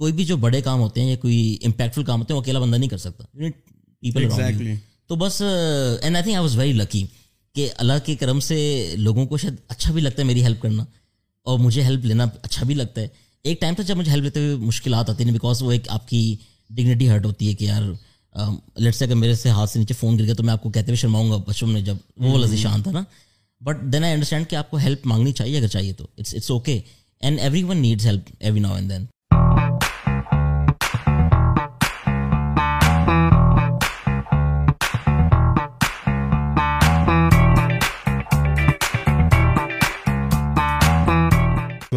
[0.00, 2.58] کوئی بھی جو بڑے کام ہوتے ہیں یا کوئی امپیکٹفل کام ہوتے ہیں وہ اکیلا
[2.58, 3.24] بندہ نہیں کر سکتا۔
[4.00, 4.28] پیپل
[5.06, 7.04] تو بس and I think I was very lucky
[7.54, 8.58] کہ اللہ کے کرم سے
[8.96, 10.84] لوگوں کو شاید اچھا بھی لگتا ہے میری ہیلپ کرنا
[11.46, 13.06] اور مجھے ہیلپ لینا اچھا بھی لگتا ہے۔
[13.44, 16.08] ایک ٹائم تھا جب مجھے ہیلپ لیتے ہوئے مشکلات آتی ہیں بیکاز وہ ایک آپ
[16.08, 16.36] کی
[16.70, 17.82] ڈگنیٹی ہرٹ ہوتی ہے کہ یار
[18.76, 20.70] لیٹ سے اگر میرے سے ہاتھ سے نیچے فون گر گیا تو میں آپ کو
[20.70, 23.02] کہتے ہوئے شرماؤں گا بچپن میں جب وہ والا ذیشان تھا نا۔
[23.60, 26.50] بٹ دین آئی انڈرسٹینڈ کہ آپ کو ہیلپ مانگنی چاہیے اگر چاہیے تو۔ It's it's
[26.50, 26.80] okay
[27.20, 29.04] and everyone needs help every now and then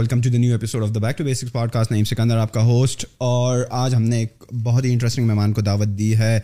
[0.03, 2.61] welcome to the new episode of the back to basics podcast name Sikandar آپ کا
[2.63, 6.39] ہوسٹ اور آج ہم نے ایک بہت ہی انٹرسٹنگ مہمان کو دعوت دی ہے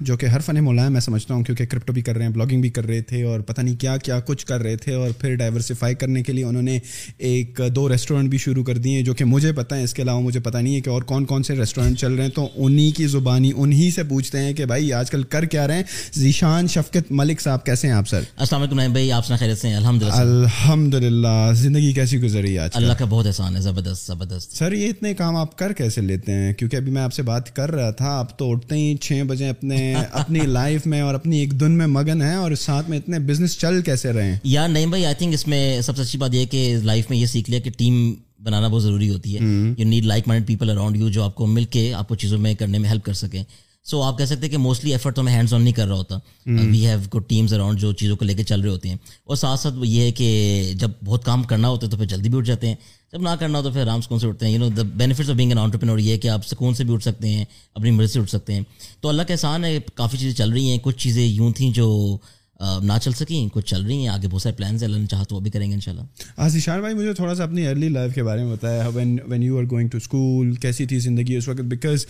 [0.00, 2.32] جو کہ ہر فن مولا ہے میں سمجھتا ہوں کیونکہ کرپٹو بھی کر رہے ہیں
[2.32, 5.10] بلاگنگ بھی کر رہے تھے اور پتہ نہیں کیا کیا کچھ کر رہے تھے اور
[5.10, 6.78] پھر ڈائیورسفائی کرنے کے لیے انہوں نے
[7.18, 10.02] ایک دو ریسٹورینٹ بھی شروع کر دیے ہیں جو کہ مجھے پتہ ہے اس کے
[10.02, 12.48] علاوہ مجھے پتہ نہیں ہے کہ اور کون کون سے ریسٹورینٹ چل رہے ہیں۔ تو
[12.56, 15.82] انہیں کی زبانی انہیں سے پوچھتے ہیں کہ بھائی آج کل کر کیا رہے ہیں؟
[16.18, 20.02] ذیشان شفقت ملک صاحب کیسے ہیں آپ سر؟ السلام علیکم بھائی آپ خیریت سے الحمد
[20.02, 24.72] للہ الحمد للہ زندگی کیسی گزری آج؟ اللہ کا بہت احسان ہے زبردست زبردست۔ سر
[24.72, 27.70] یہ اتنے کام آپ کر کیسے لیتے ہیں؟ کیونکہ ابھی میں آپ سے بات کر
[27.70, 31.60] رہا تھا آپ تو اٹھتے ہی چھ بجے اپنے اپنی لائف میں اور اپنی ایک
[31.60, 34.86] دن میں مگن ہیں اور ساتھ میں اتنے بزنس چل کیسے رہے ہیں؟ یا نہیں
[34.86, 37.50] بھائی آئی تھنک اس میں سب سے اچھی بات یہ کہ لائف میں یہ سیکھ
[37.50, 39.38] لیا کہ ٹیم بنانا بہت ضروری ہوتی ہے۔
[39.78, 42.38] You need like mind people around you جو آپ کو مل کے آپ کو چیزوں
[42.38, 43.44] میں کرنے میں ہیلپ کر سکیں۔
[43.90, 45.94] سو آپ کہہ سکتے ہیں کہ موسٹلی ایفرٹ تو میں ہینڈز آن نہیں کر رہا
[45.94, 46.14] ہوتا۔
[46.46, 49.36] We have good teams around جو چیزوں کو لے کے چل رہے ہوتے ہیں۔ اور
[49.36, 52.38] ساتھ ساتھ یہ ہے کہ جب بہت کام کرنا ہوتا ہے تو پھر جلدی بھی
[52.38, 52.74] اٹھ جاتے ہیں۔
[53.12, 55.30] جب نہ کرنا ہو تو پھر آرام سکون سے اٹھتے ہیں۔ You know the benefits
[55.30, 57.44] of being an entrepreneur یہ کہ آپ سکون سے بھی اٹھ سکتے ہیں
[57.74, 58.60] اپنی مرضی سے اٹھ سکتے ہیں۔
[59.00, 62.18] تو اللہ کا احسان ہے کافی چیزیں چل رہی ہیں۔ کچھ چیزیں یوں تھیں جو
[62.60, 65.22] نہ چل سکیں کچھ چل رہی ہیں۔ آگے بہت سارے پلانس ہیں۔ اللہ نے چاہا
[65.22, 66.02] تو وہ بھی کریں گے ان شاء اللہ
[66.36, 69.58] آشان بھائی مجھے تھوڑا سا اپنی ارلی لائف کے بارے میں بتایا۔ When when you
[69.58, 72.06] are going to school کیسی تھی زندگی اس وقت؟ Because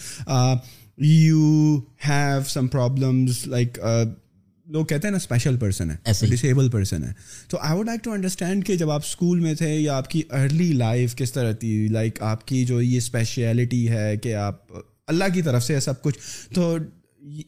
[1.01, 3.79] you have some problems like
[4.67, 5.97] لوگ کہتے ہیں نا اسپیشل پرسن ہے
[6.27, 7.13] ڈسیبل پرسن ہے۔
[7.49, 10.23] تو I would like to understand کہ جب آپ اسکول میں تھے یا آپ کی
[10.31, 14.57] ارلی لائف کس طرح تھی لائک آپ کی جو یہ اسپیشلٹی ہے کہ آپ
[15.07, 16.19] اللہ کی طرف سے سب کچھ
[16.55, 16.77] تو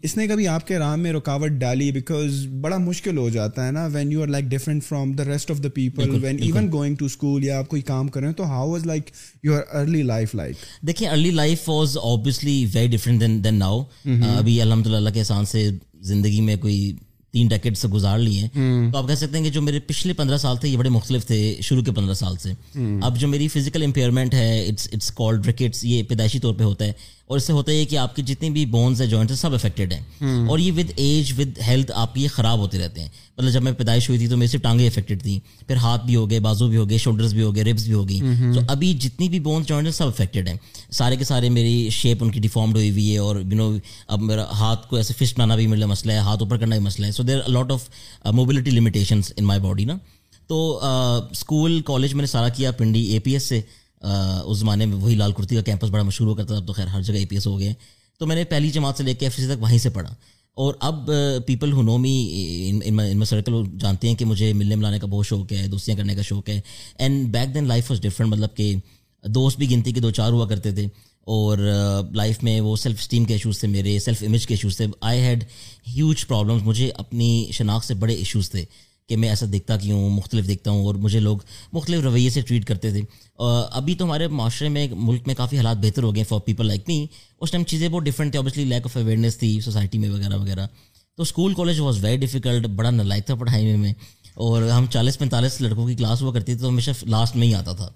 [0.02, 3.72] اس نے کبھی آپ کے راہ میں رکاوٹ ڈالی؟ بیکاز بڑا مشکل ہو جاتا ہے
[3.72, 6.96] نا when you are like different from the rest of the people when even going
[6.96, 9.10] to school یا آپ کوئی کام کریں تو how was like
[9.42, 13.84] your early life like دیکھیں early life was obviously very different than than now
[14.36, 15.70] ابھی الحمد للہ کے احسان سے
[16.00, 16.92] زندگی میں کوئی
[17.32, 20.12] تین ڈیکٹ سے گزار لیے ہیں۔ تو آپ کہہ سکتے ہیں کہ جو میرے پچھلے
[20.12, 22.52] پندرہ سال تھے یہ بڑے مختلف تھے شروع کے پندرہ سال سے۔
[23.02, 26.84] اب جو میری فزیکل امپیئرمنٹ ہے اٹس اٹس کالڈ ریکٹس یہ پیدائشی طور پہ ہوتا
[26.84, 26.92] ہے۔
[27.30, 29.52] اور اس سے ہوتا ہے کہ آپ کی جتنی بھی بونس ہیں جوائنٹس ہیں سب
[29.54, 30.46] افیکٹڈ ہیں.
[30.48, 33.08] اور یہ ود ایج ود ہیلتھ آپ یہ خراب ہوتے رہتے ہیں.
[33.38, 35.38] مطلب جب میں پیدائش ہوئی تھی تو میرے سے ٹانگیں افیکٹڈ تھیں.
[35.66, 37.94] پھر ہاتھ بھی ہو گئے بازو بھی ہو گئے شولڈرز بھی ہو گئے ربس بھی
[37.94, 38.20] ہو گئی
[38.54, 40.56] تو ابھی جتنی بھی بونس جوائنٹ ہیں سب افیکٹڈ ہیں.
[40.92, 43.70] سارے کے سارے میری شیپ ان کی ڈیفارمڈ ہوئی ہوئی ہے اور یو نو
[44.06, 46.84] اب میرا ہاتھ کو ایسے فسٹ بنانا بھی میرا مسئلہ ہے ہاتھ اوپر کرنا بھی
[46.84, 47.12] مسئلہ ہے.
[47.12, 47.88] So there lot of
[48.32, 49.96] mobility limitations in my body نا
[50.48, 50.78] تو
[51.30, 53.60] اسکول کالج میں نے سارا کیا پنڈی اے پی ایس سے.
[54.44, 56.72] اس زمانے میں وہی لال کرتی کا کیمپس بڑا مشہور ہو کرتا تھا، اب تو
[56.72, 57.72] خیر ہر جگہ اے پی ایس ہو گئے
[58.18, 60.14] تو میں نے پہلی جماعت سے لے کے ایف سی تک وہیں سے پڑھا۔
[60.54, 61.10] اور اب
[61.46, 62.28] پیپل ہو نو می
[62.84, 66.14] ان میں سرکل جانتے ہیں کہ مجھے ملنے ملانے کا بہت شوق ہے، دوستیاں کرنے
[66.14, 66.60] کا شوق ہے۔
[66.98, 68.74] And back then life was different مطلب کہ
[69.24, 70.86] دوست بھی گنتی کے دو چار ہوا کرتے تھے۔
[71.20, 71.58] اور
[72.14, 75.20] لائف میں وہ سیلف اسٹیم کے ایشوز تھے میرے سیلف امیج کے ایشوز تھے۔ آئی
[75.20, 75.44] ہیڈ
[75.88, 78.64] ہیوج پرابلمس مجھے اپنی شناخت سے بڑے ایشوز تھے۔
[79.10, 81.38] کہ میں ایسا دیکھتا کیوں ہوں، مختلف دیکھتا ہوں اور مجھے لوگ
[81.72, 83.00] مختلف رویے سے ٹریٹ کرتے تھے۔
[83.70, 86.88] ابھی تو ہمارے معاشرے میں ملک میں کافی حالات بہتر ہو گئے فار پیپل لائک
[86.88, 87.06] می
[87.40, 90.66] اس ٹائم چیزیں بہت ڈفرنٹ تھیں۔ اوبیسلی لیک آف اویئرنیس تھی سوسائٹی میں وغیرہ وغیرہ۔
[91.16, 93.92] تو school college was very difficult بڑا نلائک تھا پڑھائی میں
[94.34, 97.54] اور ہم چالیس پینتالیس لڑکوں کی کلاس ہوا کرتی تھی تو ہمیشہ لاسٹ میں ہی
[97.54, 97.88] آتا تھا۔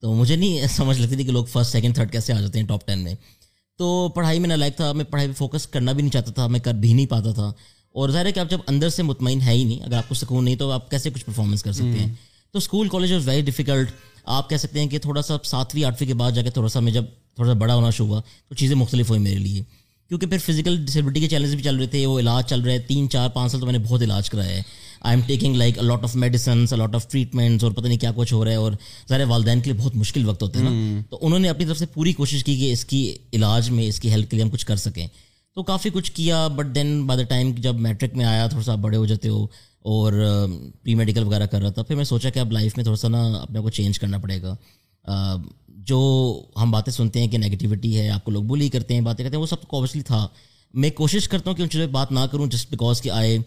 [0.00, 2.66] تو مجھے نہیں سمجھ لگتی تھی کہ لوگ فرسٹ سیکنڈ تھرڈ کیسے آ جاتے ہیں
[2.66, 3.14] ٹاپ ٹین میں۔
[3.78, 6.46] تو پڑھائی میں نہ لائک تھا، میں پڑھائی پہ فوکس کرنا بھی نہیں چاہتا تھا،
[6.46, 7.52] میں کر بھی نہیں پاتا تھا۔
[7.92, 10.14] اور ظاہر ہے کہ آپ جب اندر سے مطمئن ہے ہی نہیں اگر آپ کو
[10.14, 12.14] سکون نہیں تو آپ کیسے کچھ پرفارمنس کر سکتے ہیں؟
[12.52, 13.90] تو school college was very difficult
[14.24, 16.80] آپ کہہ سکتے ہیں کہ تھوڑا سا ساتویں آٹھویں کے بعد جا کے تھوڑا سا
[16.80, 19.62] میں جب تھوڑا سا بڑا ہونا شروع ہوا تو چیزیں مختلف ہوئی میرے لیے۔
[20.08, 22.78] کیونکہ پھر فزیکل ڈسیبلٹی کے چیلنج بھی چل رہے تھے وہ علاج چل رہے ہیں
[22.78, 24.62] تین چار پانچ سال تو میں نے بہت علاج کرایا ہے۔
[25.00, 28.34] I am taking like a lot of medicines a lot of treatments اور پتہ نہیں کیا کچھ
[28.34, 28.72] ہو رہا ہے۔ اور
[29.08, 30.70] ظاہر والدین کے لیے بہت مشکل وقت ہوتے ہیں نا۔
[31.10, 34.00] تو انہوں نے اپنی طرف سے پوری کوشش کی کہ اس کی علاج میں اس
[34.00, 35.06] کی ہیلتھ کے لیے ہم کچھ کر سکیں۔
[35.60, 38.74] تو کافی کچھ کیا but then by the time جب میٹرک میں آیا، تھوڑا سا
[38.74, 39.44] بڑے ہو جاتے ہو
[39.80, 40.52] اور um,
[40.82, 43.08] پری میڈیکل وغیرہ کر رہا تھا، پھر میں سوچا کہ اب لائف میں تھوڑا سا
[43.08, 44.56] نا اپنے کو چینج کرنا پڑے گا۔
[45.68, 46.00] جو
[46.56, 49.36] ہم باتیں سنتے ہیں کہ نگیٹیوٹی ہے، آپ کو لوگ بولی کرتے ہیں، باتیں کرتے
[49.36, 50.28] ہیں، وہ سب اوبیسلی تھا۔
[50.74, 53.38] میں کوشش کرتا ہوں کہ ان چیزوں بات نہ کروں جسٹ بیکاز کہ آئے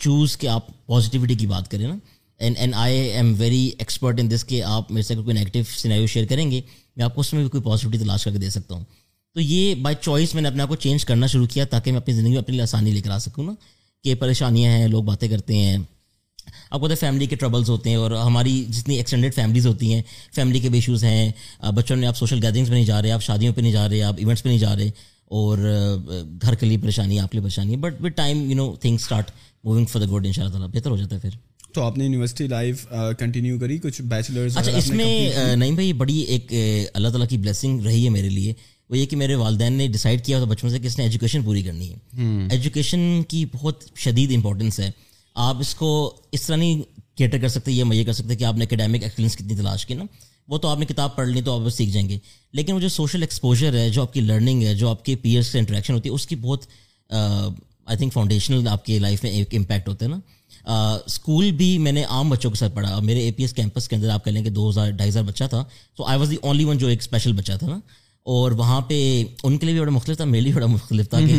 [0.00, 1.94] چوز کہ آپ پازیٹیوٹی کی بات کریں نا۔
[2.38, 6.06] And and I am very expert in this کہ آپ میرے سے کوئی نیگیٹو سینیریو
[6.06, 6.60] شیئر کریں گے،
[6.96, 8.84] میں آپ کو اس میں بھی کوئی پازیٹیوٹی تلاش کر کے دے سکتا ہوں۔
[9.34, 12.00] تو یہ بائی چوائس میں نے اپنے آپ کو چینج کرنا شروع کیا تاکہ میں
[12.00, 13.52] اپنی زندگی میں اپنے لیے آسانی لے کر آ سکوں نا
[14.04, 15.76] کہ پریشانیاں ہیں لوگ باتیں کرتے ہیں۔
[16.70, 20.02] آپ کو فیملی کے ٹربلز ہوتے ہیں اور ہماری جتنی ایکسٹینڈیڈ فیملیز ہوتی ہیں
[20.34, 21.30] فیملی کے بھی ایشوز ہیں۔
[21.74, 24.02] بچوں نے آپ سوشل گیدرنگس پہ نہیں جا رہے آپ شادیوں پہ نہیں جا رہے
[24.02, 24.90] آپ ایونٹس پہ نہیں جا رہے
[25.30, 25.58] اور
[26.42, 28.94] گھر کے لیے پریشانی آپ کے لیے پریشانی۔ ہے but with time you know thing
[28.94, 29.30] start
[29.64, 31.36] moving for the good ان شاء اللہ تعالیٰ بہتر ہو جاتا ہے پھر۔
[31.74, 32.86] تو آپ نے یونیورسٹی لائف
[33.18, 36.52] کنٹینیو کری کچھ بیچلرز اچھا اس میں نہیں بھائی بڑی ایک
[36.94, 38.52] اللہ تعالیٰ کی بلیسنگ رہی ہے میرے لیے۔
[38.90, 41.42] وہ یہ کہ میرے والدین نے ڈیسائڈ کیا تھا بچپن سے کہ اس نے ایجوکیشن
[41.42, 41.94] پوری کرنی ہے۔
[42.50, 44.90] ایجوکیشن کی بہت شدید امپورٹنس ہے۔
[45.34, 46.82] آپ اس کو اس طرح نہیں
[47.14, 49.94] کیٹر کر سکتے یہ یہ کر سکتے کہ آپ نے اکیڈیمک ایکسپیرینس کتنی تلاش کی
[49.94, 50.04] نا۔
[50.48, 52.18] وہ تو آپ نے کتاب پڑھ لی تو آپ سیکھ جائیں گے۔
[52.52, 55.46] لیکن وہ جو سوشل ایکسپوجر ہے جو آپ کی لرننگ ہے جو آپ کے پیئرس
[55.46, 56.66] سے انٹریکشن ہوتی ہے اس کی بہت
[57.10, 60.18] آئی تھنک فاؤنڈیشنل آپ کے لائف میں ایک امپیکٹ ہوتا ہے نا۔
[61.06, 63.96] اسکول بھی میں نے عام بچوں کے ساتھ پڑھا۔ میرے اے پی ایس کیمپس کے
[63.96, 65.64] اندر آپ کہہ لیں کہ دو ہزار ڈھائی ہزار بچہ تھا۔
[65.96, 67.78] تو I was the only one جو ایک اسپیشل بچہ تھا نا۔
[68.24, 71.20] اور وہاں پہ ان کے لیے بھی بڑا مختلف تھا میرے لیے بڑا مختلف تھا
[71.20, 71.34] کہ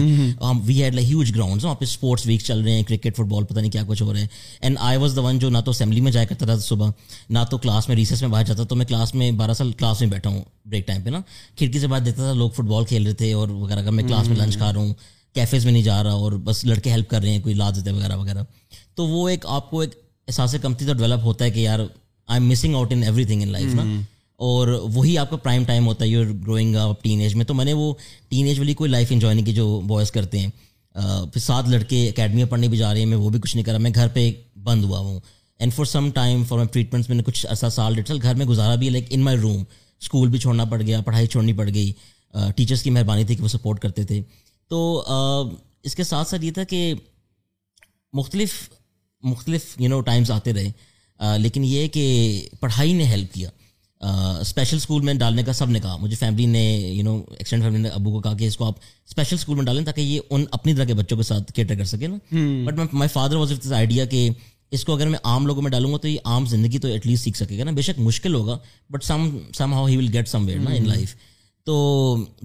[0.65, 3.43] we had like huge ground وہاں پہ اسپورٹس ویک چل رہے ہیں کرکٹ فٹ بال
[3.43, 4.27] پتہ نہیں کیا کچھ ہو رہا ہے۔
[4.61, 6.89] And I was the one جو نہ تو اسمبلی میں جایا کرتا تھا صبح
[7.29, 10.01] نہ تو کلاس میں ریسرس میں باہر جاتا تو میں کلاس میں بارہ سال کلاس
[10.01, 11.19] میں بیٹھا ہوں بریک ٹائم پہ نا۔
[11.57, 14.03] کھڑکی سے باہر دیکھتا تھا لوگ فٹ بال کھیل رہے تھے اور وغیرہ۔ اگر میں
[14.03, 14.93] کلاس میں لنچ کھا رہا ہوں
[15.35, 17.91] کیفیز میں نہیں جا رہا اور بس لڑکے ہیلپ کر رہے ہیں کوئی لا دیتے
[17.91, 18.43] وغیرہ وغیرہ۔
[18.95, 19.95] تو وہ ایک آپ کو ایک
[20.27, 23.51] احساس کمتی تو ڈیولپ ہوتا ہے کہ یار I am missing out in everything in
[23.51, 23.83] life نا
[24.39, 26.09] اور وہی آپ کا پرائم ٹائم ہوتا ہے.
[26.09, 27.45] You growing up teenage میں.
[27.45, 27.93] تو میں نے وہ
[28.29, 30.49] ٹین ایج والی کوئی لائف انجوائے نہیں کی جو بوائز کرتے ہیں.
[31.33, 33.05] پھر سات لڑکے اکیڈمی میں پڑھنے بھی جا رہے ہیں.
[33.05, 33.77] میں وہ بھی کچھ نہیں کرا.
[33.77, 34.31] میں گھر پہ
[34.63, 35.19] بند ہوا ہوں.
[35.59, 38.35] And for some time for my treatments میں نے کچھ عرصہ سال ڈیڑھ سال گھر
[38.35, 38.87] میں گزارا بھی.
[38.87, 39.63] ہے لائک ان مائی روم
[40.01, 41.01] اسکول بھی چھوڑنا پڑ گیا.
[41.01, 41.91] پڑھائی چھوڑنی پڑ گئی.
[42.55, 44.21] ٹیچرس کی مہربانی تھی کہ وہ سپورٹ کرتے تھے.
[44.71, 45.03] تو
[45.83, 46.93] اس کے ساتھ ساتھ یہ تھا کہ
[48.13, 48.53] مختلف
[49.23, 50.71] مختلف یو نو ٹائمس آتے رہے.
[51.39, 52.05] لیکن یہ کہ
[52.59, 53.49] پڑھائی نے ہیلپ کیا.
[54.41, 56.63] اسپیشل اسکول میں ڈالنے کا سب نے کہا۔ مجھے فیملی نے
[56.93, 58.73] یو نو ایکسٹینڈ فیملی نے ابو کو کہا کہ اس کو آپ
[59.07, 61.85] اسپیشل اسکول میں ڈالیں تاکہ یہ ان اپنی طرح کے بچوں کے ساتھ کیٹر کر
[61.85, 62.17] سکے نا۔
[62.65, 64.29] But my father was this idea کہ
[64.71, 67.07] اس کو اگر میں عام لوگوں میں ڈالوں گا تو یہ عام زندگی تو ایٹ
[67.07, 68.57] لیسٹ سیکھ سکے گا نا۔ بے شک مشکل ہوگا
[68.89, 69.29] but some
[69.73, 71.15] somehow he will get somewhere نا ان لائف
[71.65, 71.75] تو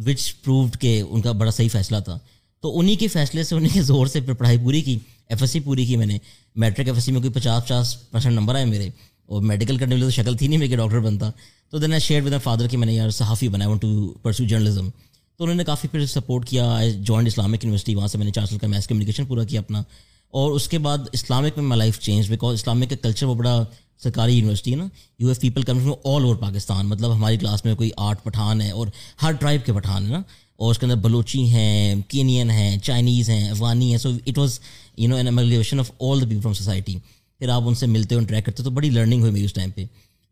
[0.06, 2.18] وچ پرووڈ کہ ان کا بڑا صحیح فیصلہ تھا۔
[2.62, 4.98] تو انہیں کے فیصلے سے انہیں کے زور سے پڑھائی پوری کی
[5.28, 6.18] ایف ایس سی پوری کی میں نے۔
[6.56, 8.88] میٹرک ایف ایس سی میں کوئی پچاس پچاس پرسینٹ نمبر آئے میرے۔
[9.30, 11.30] اور میڈیکل کرنے والی تو شکل تھی نہیں میرے ڈاکٹر بنتا۔
[11.70, 14.90] تو then I share with father کہ میں نے یار صحافی بنایا ٹو پرسو جرنلزم
[15.36, 18.46] تو انہوں نے کافی پھر سپورٹ کیا۔ جوائنٹ اسلامک یونیورسٹی وہاں سے میں نے چار
[18.46, 19.82] سال کا میس کمیونیکیشن پورا کیا اپنا۔
[20.30, 23.64] اور اس کے بعد اسلامک میں my life change because Islamic کا کلچر وہ بڑا
[24.02, 24.86] سرکاری یونیورسٹی ہے نا۔
[25.18, 28.60] You if people come from all over Pakistan مطلب ہماری کلاس میں کوئی آٹھ پٹھان
[28.60, 28.86] ہے اور
[29.22, 30.22] ہر ٹرائب کے پٹھان ہیں نا۔
[30.56, 34.60] اور اس کے اندر بلوچی ہیں کینین ہیں چائنیز ہیں افغانی ہیں۔ So it was
[34.96, 36.98] you know an emulation of all the people from society
[37.40, 39.70] پھر آپ ان سے ملتے ہو انٹریکٹ کرتے تو بڑی لرننگ ہوئی میری اس ٹائم
[39.70, 39.84] پہ۔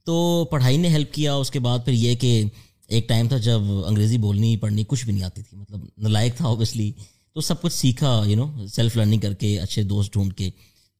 [0.04, 2.44] تو پڑھائی نے ہیلپ کیا، اس کے بعد پھر یہ کہ
[2.88, 6.46] ایک ٹائم تھا جب انگریزی بولنی پڑھنی کچھ بھی نہیں آتی تھی مطلب نلائق تھا
[6.46, 6.92] اوبیسلی
[7.34, 10.50] تو سب کچھ سیکھا یو نو سیلف لرننگ کر کے، اچھے دوست ڈھونڈ کے۔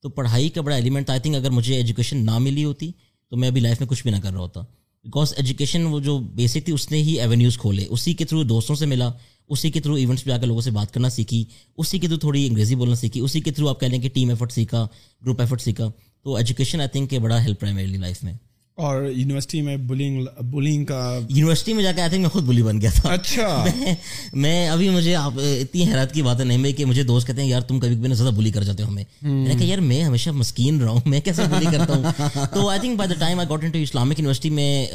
[0.02, 2.92] تو پڑھائی کا بڑا ایلیمنٹ آئی تھنک اگر مجھے ایجوکیشن نہ ملی ہوتی
[3.30, 4.60] تو میں ابھی لائف میں کچھ بھی نہ کر رہا ہوتا۔
[5.04, 8.76] بیکاز ایجوکیشن وہ جو بیسک تھی، اس نے ہی ایونیوز کھولے۔ اسی کے تھرو دوستوں
[8.76, 9.12] سے ملا۔
[9.48, 11.44] اسی کے تھرو ایونٹس پہ آ کے لوگوں سے بات کرنا سیکھی
[11.76, 14.28] اسی کے تھرو تھوڑی انگریزی بولنا سیکھی اسی کے تھرو آپ کہہ لیں کہ ٹیم
[14.28, 14.86] ایفرٹ سیکھا
[15.22, 15.90] گروپ ایفرٹ سیکھا۔
[16.22, 18.32] تو ایجوکیشن آئی تھنک کہ بڑا ہیلپ رہا ہے میری لائف میں۔
[18.74, 22.62] اور یونیورسٹی میں بلنگ بلنگ کا یونیورسٹی میں جا کے آئی تھنک میں خود بلی
[22.62, 23.64] بن گیا تھا۔ اچھا۔
[24.32, 27.48] میں ابھی مجھے آپ اتنی حیرت کی باتیں نہیں میں کہ مجھے دوست کہتے ہیں
[27.48, 30.02] یار تم کبھی کبھی زیادہ بلی کر جاتے ہو ہمیں۔ میں نے کہا یار میں
[30.02, 32.04] ہمیشہ مسکین رہا ہوں میں کیسے بلی کرتا ہوں؟
[32.54, 34.86] تو I think by the time I got into Islamic university میں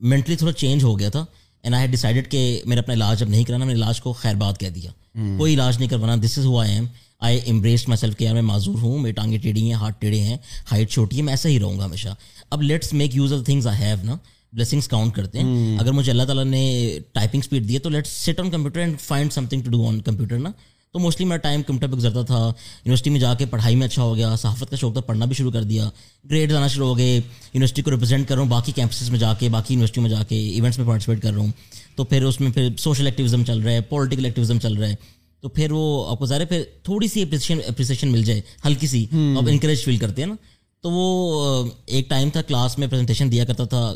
[0.00, 1.24] مینٹلی تھوڑا چینج ہو گیا تھا۔
[1.62, 4.34] اینڈ آئی ہیڈ ڈیسائڈیڈ کہ میرا اپنا علاج اب نہیں کرانا میں علاج کو خیر
[4.34, 4.90] بات کہہ دیا۔
[5.38, 6.84] کوئی علاج نہیں کروانا this is how I am
[7.20, 10.36] I embrace myself کہ یار میں معذور ہوں میری ٹانگیں ٹیڑھی ہیں ہاتھ ٹیڑھے ہیں
[10.72, 12.08] ہائٹ چھوٹی ہے میں ایسا ہی رہوں گا ہمیشہ۔
[12.50, 14.16] اب let's make use of things I have نا۔
[14.52, 18.10] بلیسنگس کاؤنٹ کرتے ہیں۔ اگر مجھے اللہ تعالیٰ نے ٹائپنگ اسپیڈ دی ہے تو let's
[18.10, 20.50] sit on computer and find something to do on computer نا۔
[20.92, 24.02] تو موسٹلی میرا ٹائم کمپیوٹر پہ گزرتا تھا۔ یونیورسٹی میں جا کے پڑھائی میں اچھا
[24.02, 25.90] ہو گیا صحافت کا شوق تھا پڑھنا بھی شروع کر دیا۔
[26.30, 29.34] گریڈ آنا شروع ہو گئے یونیورسٹی کو ریپرزینٹ کر رہا ہوں باقی کیمپسز میں جا
[29.34, 31.52] کے باقی یونیورسٹی میں جا کے ایونٹس میں پارٹیسپیٹ کر رہا ہوں۔
[31.96, 34.94] تو پھر اس میں پھر سوشل ایکٹیویزم چل رہا ہے پولیٹیکل ایکٹیویزم چل رہا ہے۔
[35.40, 39.44] تو پھر وہ آپ کو ظاہر پھر تھوڑی سی اپریسیشن مل جائے ہلکی سی۔ آپ
[39.48, 40.34] انکریج فیل کرتے ہیں نا۔
[40.82, 43.94] تو وہ ایک ٹائم تھا کلاس میں پریزنٹیشن دیا کرتا تھا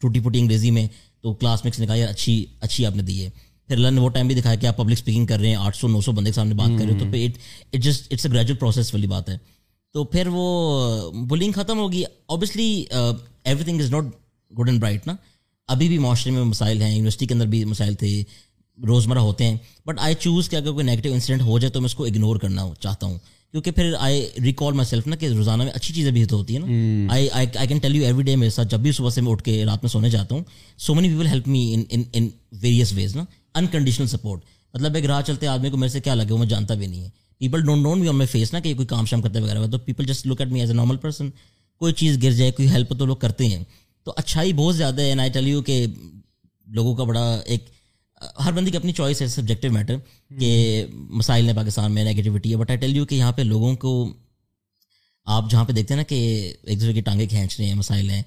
[0.00, 0.86] ٹوٹی پھوٹی انگریزی میں۔
[1.22, 3.30] تو کلاس میں نے کہا یار اچھی اچھی آپ نے دی ہے۔
[3.68, 5.76] پھر اللہ نے وہ ٹائم بھی دکھایا کہ آپ پبلک اسپیکنگ کر رہے ہیں آٹھ
[5.76, 7.28] سو نو سو بندے کے سامنے بات کر رہے ہو تو پھر
[7.72, 9.38] it just it's a graduate process والی بات ہے۔
[9.92, 12.84] تو پھر وہ بلنگ ختم ہوگی۔ Obviously
[13.64, 14.04] everything is not
[14.58, 15.12] good and bright نا۔
[15.68, 18.22] ابھی بھی معاشرے میں مسائل ہیں۔ یونیورسٹی کے اندر بھی مسائل تھے۔
[18.86, 19.56] روزمرہ ہوتے ہیں۔
[19.86, 22.36] بٹ آئی چوز کہ اگر کوئی نیگیٹو انسیڈنٹ ہو جائے تو میں اس کو اگنور
[22.36, 23.18] کرنا چاہتا ہوں۔
[23.50, 26.56] کیونکہ پھر آئی ریکال مائی سیلف نا کہ روزانہ میں اچھی چیزیں بھی تو ہوتی
[26.56, 29.20] ہیں نا۔ I I can tell you every day میرے ساتھ جب بھی صبح سے
[29.20, 30.42] میں اٹھ کے رات میں سونے جاتا ہوں
[30.78, 31.76] so many people help me
[32.12, 33.24] in various ways نا۔
[33.54, 34.40] انکنڈیشنل سپورٹ
[34.74, 37.04] مطلب ایک راہ چلتے آدمی کو میرے سے کیا لگے وہ میں جانتا بھی نہیں
[37.04, 39.66] ہے۔ People don't know be on my face نا کہ کوئی کام شام کرتے وغیرہ۔
[39.66, 41.30] تو people just look at me as a normal person
[41.78, 43.64] کوئی چیز گر جائے، کوئی ہیلپ تو لوگ کرتے ہیں۔
[44.04, 45.86] تو اچھائی بہت زیادہ ہے۔ آئی ٹیل یو کہ
[46.66, 47.64] لوگوں کا بڑا ایک،
[48.44, 49.96] ہر بندی کی اپنی چوائس ہے سبجیکٹو میٹر
[50.40, 53.76] کہ مسائل نے پاکستان میں نیگیٹیوٹی ہے۔ بٹ آئی ٹیل یو کہ یہاں پہ لوگوں
[53.76, 54.12] کو
[55.24, 58.10] آپ جہاں پہ دیکھتے ہیں نا کہ ایک دوسرے کی ٹانگیں کھینچ رہے ہیں، مسائل
[58.10, 58.22] ہیں۔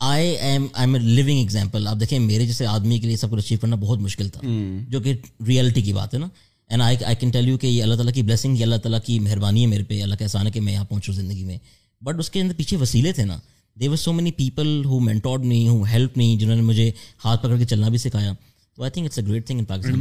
[0.00, 3.30] I am I am a living example آپ دیکھیں میرے جیسے آدمی کے لیے سب
[3.30, 4.40] کچھ اچیو کرنا بہت مشکل تھا
[4.88, 5.14] جو کہ
[5.46, 6.28] ریئلٹی کی بات ہے نا۔
[6.68, 8.98] And I I can tell you کہ یہ اللہ تعالیٰ کی بلیسنگ یہ اللہ تعالیٰ
[9.06, 11.58] کی مہربانی ہے میرے پہ۔ اللہ کا احسان ہے کہ میں یہاں پہنچوں زندگی میں۔
[12.04, 13.38] بٹ اس کے اندر پیچھے وسیلے تھے نا۔
[13.80, 16.90] دے ور سو مینی پیپل ہو مینٹورڈ نہیں ہو ہیلپ نہیں جنہوں نے مجھے
[17.24, 18.32] ہاتھ پکڑ کے چلنا بھی سکھایا۔
[18.76, 19.92] تو I think it's a great thing in Pakistan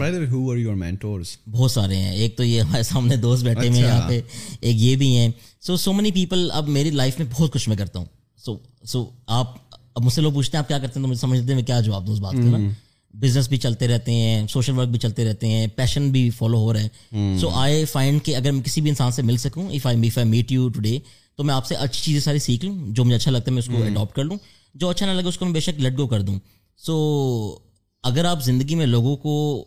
[1.51, 4.21] بہت سارے ہیں۔ ایک تو یہ ہمارے سامنے دوست بیٹھے ہوئے ہیں یہاں پہ۔
[4.61, 5.29] ایک یہ بھی ہیں۔
[5.61, 8.05] سو سو مینی پیپل اب میری لائف میں بہت کچھ میں کرتا ہوں۔
[8.45, 9.66] سو سو آپ
[9.97, 11.63] اب مجھ سے لوگ پوچھتے ہیں آپ کیا کرتے ہیں؟ تو مجھے سمجھتے ہیں میں
[11.63, 12.57] کیا جواب دوں اس بات کا نا؟
[13.13, 16.73] بزنس بھی چلتے رہتے ہیں سوشل ورک بھی چلتے رہتے ہیں پیشن بھی فالو ہو
[16.73, 16.87] رہا ہے۔
[17.41, 20.17] سو آئی فائنڈ کہ اگر میں کسی بھی انسان سے مل سکوں if I if
[20.17, 20.99] I meet you today
[21.35, 23.61] تو میں آپ سے اچھی چیزیں ساری سیکھ لوں جو مجھے اچھا لگتا ہے میں
[23.61, 24.37] اس کو اڈاپٹ کر لوں۔
[24.75, 26.39] جو اچھا نہ لگے اس کو میں بے شک لیٹ گو کر دوں۔
[26.77, 26.95] سو
[28.03, 29.65] اگر آپ زندگی میں لوگوں کو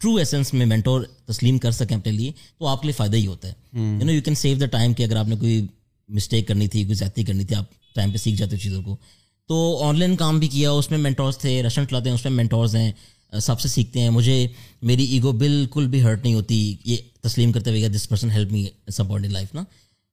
[0.00, 3.26] ٹرو ایسنس میں مینٹور تسلیم کر سکیں اپنے لیے تو آپ کے لیے فائدہ ہی
[3.26, 3.52] ہوتا ہے۔
[3.98, 5.66] You know you can save the time کہ اگر آپ نے کوئی
[6.08, 8.96] مسٹیک کرنی تھی کوئی زیادتی کرنی تھی آپ ٹائم پہ سیکھ جاتے چیزوں کو۔
[9.52, 12.32] تو آن لائن کام بھی کیا اس میں مینٹورس تھے ریسٹورنٹ چلاتے ہیں اس میں
[12.32, 12.92] مینٹورز ہیں
[13.40, 14.46] سب سے سیکھتے ہیں۔ مجھے
[14.82, 18.64] میری ایگو بالکل بھی ہرٹ نہیں ہوتی یہ تسلیم کرتے ہوئے this person help me
[18.92, 19.62] support in life نا۔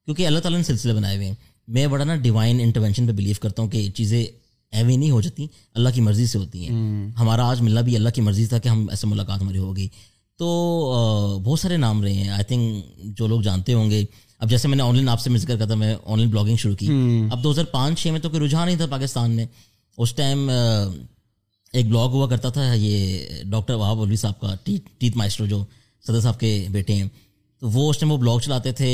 [0.05, 1.36] کیونکہ اللہ تعالیٰ نے سلسلے بنائے ہوئے ہیں۔
[1.67, 4.25] میں بڑا نا ڈیوائن انٹروینشن پہ بلیو کرتا ہوں کہ چیزیں
[4.72, 6.72] ایویں نہیں ہو جاتی اللہ کی مرضی سے ہوتی ہیں۔
[7.19, 9.88] ہمارا آج ملنا بھی اللہ کی مرضی تھا کہ ہم ایسے ملاقات ہماری ہوگی
[10.38, 10.48] تو
[11.46, 12.86] بہت سارے نام رہے ہیں۔ آئی تھنک
[13.17, 14.03] جو لوگ جانتے ہوں گے
[14.39, 16.55] اب جیسے میں نے آن لائن آپ سے ذکر کرا تھا میں آن لائن بلاگنگ
[16.55, 16.88] شروع کی۔
[17.31, 19.46] اب دو ہزار پانچ چھ میں تو کوئی رجحان نہیں تھا پاکستان میں۔
[19.98, 20.50] اس ٹائم
[21.74, 25.63] ایک بلاگ ہوا کرتا تھا یہ ڈاکٹر وہاب الوی صاحب کا ٹیت مائسٹر جو
[26.08, 27.08] صدر صاحب کے بیٹے ہیں۔
[27.62, 28.91] تو وہ اس ٹائم وہ بلاگ چلاتے تھے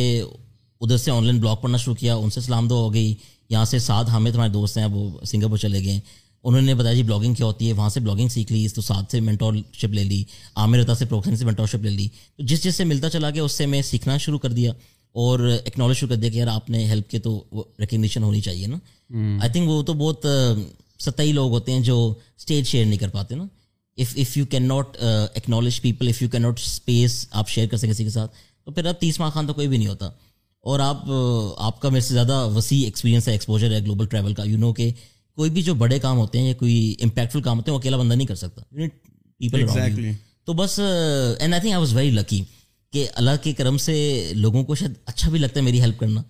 [0.81, 3.13] ادھر سے آن لائن بلاگ پڑھنا شروع کیا ان سے سلام دو ہو گئی۔
[3.49, 5.99] یہاں سے ساتھ ہمیں تمہارے دوست ہیں وہ سنگاپور چلے گئے۔
[6.43, 9.11] انہوں نے بتایا جی بلاگنگ کیا ہوتی ہے وہاں سے بلاگنگ سیکھ لی تو ساتھ
[9.11, 10.23] سے مینٹور شپ لے لی
[10.55, 13.29] عامر رتا سے پروکسن سے مینٹور شپ لے لی۔ تو جس جس سے ملتا چلا
[13.29, 14.73] گیا اس سے میں سیکھنا شروع کر دیا۔
[15.15, 17.43] اور ایکنالج شروع کر دیا کہ یار آپ نے ہیلپ کی تو
[17.79, 18.77] ریکگنیشن ہونی چاہیے نا۔
[19.41, 20.25] آئی تھنک وہ تو بہت
[20.99, 23.43] ستائی لوگ ہوتے ہیں جو اسٹیج شیئر نہیں کر پاتے نا۔
[23.97, 24.97] If if you cannot
[25.33, 28.31] acknowledge people if you cannot space آپ شیئر کر سکیں کسی کے ساتھ
[28.65, 30.05] تو پھر اب تیس ماہ خان تو کوئی بھی نہیں ہوتا۔
[30.61, 31.03] اور آپ
[31.57, 34.73] آپ کا میرے سے زیادہ وسیع ایکسپیرینس ہے ایکسپوجر ہے گلوبل ٹریول کا۔ یو نو
[34.73, 34.91] کہ
[35.35, 37.97] کوئی بھی جو بڑے کام ہوتے ہیں یا کوئی امپیکٹفل کام ہوتے ہیں وہ اکیلا
[37.97, 38.61] بندہ نہیں کر سکتا۔
[39.37, 39.67] پیپل
[40.45, 40.79] تو بس
[41.39, 42.43] and I think I was very lucky
[42.95, 43.95] کہ اللہ کے کرم سے
[44.35, 46.21] لوگوں کو شاید اچھا بھی لگتا ہے میری ہیلپ کرنا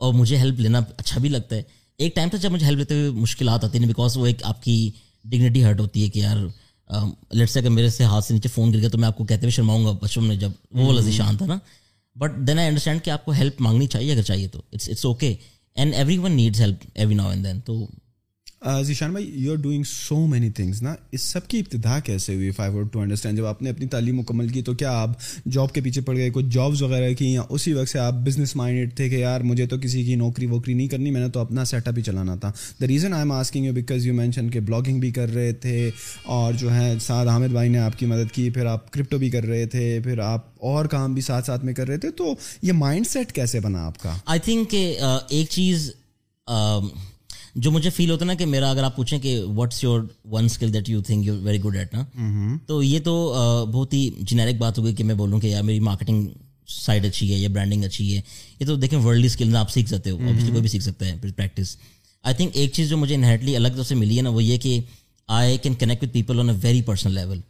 [0.00, 1.62] اور مجھے ہیلپ لینا اچھا بھی لگتا ہے۔
[1.98, 4.62] ایک ٹائم تھا جب مجھے ہیلپ لیتے ہوئے مشکلات آتی ہیں بیکاز وہ ایک آپ
[4.62, 4.90] کی
[5.24, 6.36] ڈگنیٹی ہرٹ ہوتی ہے کہ یار
[7.30, 9.24] لیٹ سے اگر میرے سے ہاتھ سے نیچے فون گر گیا تو میں آپ کو
[9.24, 11.58] کہتے ہوئے شرماؤں گا بچپن میں جب وہ لذیذ شان تھا نا۔
[12.16, 15.06] بٹ دین آئی انڈرسٹینڈ کہ آپ کو ہیلپ مانگنی چاہیے اگر چاہیے تو۔ It's it's
[15.06, 15.34] okay
[15.74, 17.86] and everyone needs help every now and then تو
[18.82, 22.50] ذیشان بھائی you are doing so many things نا؟ اس سب کی ابتدا کیسے ہوئی؟
[22.50, 25.10] فائیو ٹو انڈرسٹینڈ جب آپ نے اپنی تعلیم مکمل کی تو کیا آپ
[25.50, 28.56] جاب کے پیچھے پڑ گئے؟ کوئی جابس وغیرہ کی؟ یا اسی وقت سے آپ بزنس
[28.56, 31.40] مائنڈیڈ تھے کہ یار، مجھے تو کسی کی نوکری ووکری نہیں کرنی، میں نے تو
[31.40, 34.50] اپنا سیٹ اپ ہی چلانا تھا۔ The reason I am asking you because you mention
[34.50, 35.90] کہ بلاگنگ بھی کر رہے تھے
[36.24, 39.30] اور جو ہے سعد احمد بھائی نے آپ کی مدد کی، پھر آپ کرپٹو بھی
[39.30, 42.34] کر رہے تھے، پھر آپ اور کام بھی ساتھ ساتھ میں کر رہے تھے۔ تو
[42.62, 45.90] یہ مائنڈ سیٹ کیسے بنا آپ کا؟ آئی تھنک کہ ایک چیز
[47.54, 50.44] جو مجھے فیل ہوتا ہے نا کہ میرا اگر آپ پوچھیں کہ what's your one
[50.44, 52.04] skill that you think you very good at نا؟
[52.66, 53.34] تو یہ تو
[53.72, 56.28] بہت ہی جنیرک بات ہو گئی کہ میں بولوں کہ یار میری مارکیٹنگ
[56.68, 58.20] سائڈ اچھی ہے یا برانڈنگ اچھی ہے
[58.60, 61.76] یہ تو دیکھیں ورلڈ اسکل آپ سیکھ سکتے ہو کوئی بھی سیکھ سکتا ہے پریکٹس
[62.22, 64.58] آئی تھنک ایک چیز جو مجھے انہیٹلی الگ طرح سے ملی ہے نا وہ یہ
[64.58, 64.80] کہ
[65.28, 67.40] I can connect with people on a very personal level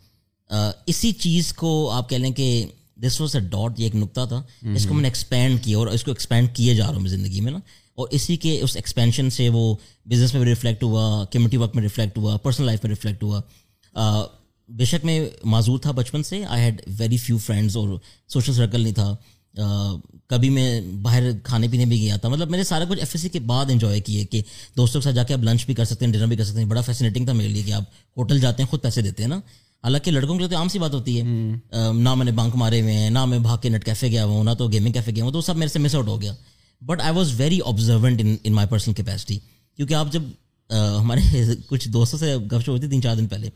[0.87, 2.67] اسی چیز کو آپ کہہ لیں کہ
[3.03, 4.43] دس واز اے ڈاٹ یہ ایک نقطہ تھا۔
[4.75, 7.41] اس کو میں نے ایکسپینڈ کیا اور اس کو ایکسپینڈ کیے جا رہا ہوں زندگی
[7.41, 7.59] میں نا۔
[7.99, 9.75] اور اسی کے اس ایکسپینشن سے وہ
[10.11, 13.41] بزنس میں بھی ریفلیکٹ ہوا کمیونٹی ورک میں ریفلیکٹ ہوا پرسنل لائف میں ریفلیکٹ ہوا.
[14.69, 16.45] بے شک میں معذور تھا بچپن سے.
[16.45, 17.99] I had very few friends اور
[18.33, 19.15] سوشل سرکل نہیں تھا.
[20.29, 22.29] کبھی میں باہر کھانے پینے بھی گیا تھا.
[22.29, 24.41] مطلب میں نے سارا کچھ ایف ایس سی کے بعد انجوائے کیے کہ
[24.77, 26.61] دوستوں کے ساتھ جا کے آپ لنچ بھی کر سکتے ہیں ڈنر بھی کر سکتے
[26.61, 26.69] ہیں.
[26.69, 27.83] بڑا فیسنیٹنگ تھا میرے لیے کہ آپ
[28.17, 29.41] ہوٹل جاتے ہیں خود پیسے دیتے ہیں نا.
[29.85, 31.25] حالانکہ لڑکوں کے لیے تو عام سی بات ہوتی ہے.
[31.93, 34.45] نہ میں نے بینک مارے ہوئے ہیں نہ میں بھاگ کے نیٹ کیفے گیا ہوں
[34.45, 35.33] نہ تو گیمنگ کیفے گیا ہوں.
[35.33, 36.35] تو سب میرے سے مس آؤٹ ہو گیا.
[36.83, 39.39] But I was very observant in my personal capacity
[39.77, 40.23] کیونکہ آپ جب
[40.99, 41.21] ہمارے
[41.67, 43.51] کچھ دوستوں سے گپ شپ ہوئی تھی تین چار دن پہلے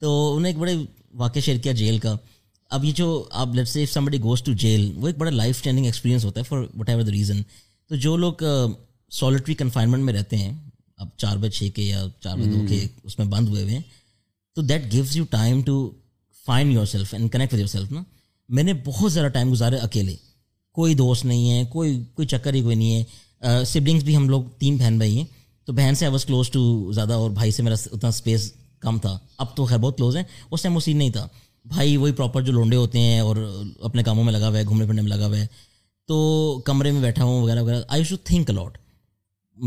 [0.00, 0.74] تو انہیں ایک بڑے
[1.14, 2.16] واقعہ شیئر کیا جیل کا۔
[2.70, 5.84] اب یہ جو آپ لیٹ سے سمبڈی گوز ٹو جیل وہ ایک بڑا لائف چینجنگ
[5.84, 7.42] ایکسپیرینس ہوتا ہے for whatever the reason
[7.88, 8.32] تو جو لوگ
[9.10, 10.52] سالٹری کنفائنمنٹ میں رہتے ہیں
[10.96, 13.74] اب چار بجے چھ کے یا چار بجے دو کے اس میں بند ہوئے ہوئے
[13.74, 13.82] ہیں
[14.54, 15.90] تو that gives you time to
[16.46, 18.02] find yourself and connect with yourself نا۔
[18.48, 20.16] میں نے بہت زیادہ ٹائم گزارے اکیلے۔
[20.72, 24.42] کوئی دوست نہیں ہے، کوئی کوئی چکر ہی کوئی نہیں ہے۔ سبلنگس بھی ہم لوگ
[24.58, 25.24] تین بہن بھائی ہیں۔
[25.64, 28.98] تو بہن سے آئی واز کلوز ٹو زیادہ اور بھائی سے میرا اتنا اسپیس کم
[28.98, 31.28] تھا۔ اب تو خیر بہت کلوز ہیں۔ اس ٹائم وہ سین نہیں تھا۔
[31.64, 34.84] بھائی وہی پراپر جو لونڈے ہوتے ہیں اور اپنے کاموں میں لگا ہوا ہے، گھومنے
[34.84, 35.46] پھرنے میں لگا ہوا ہے۔
[36.06, 38.78] تو کمرے میں بیٹھا ہوں، وغیرہ وغیرہ۔ آئی شو تھنک الاٹ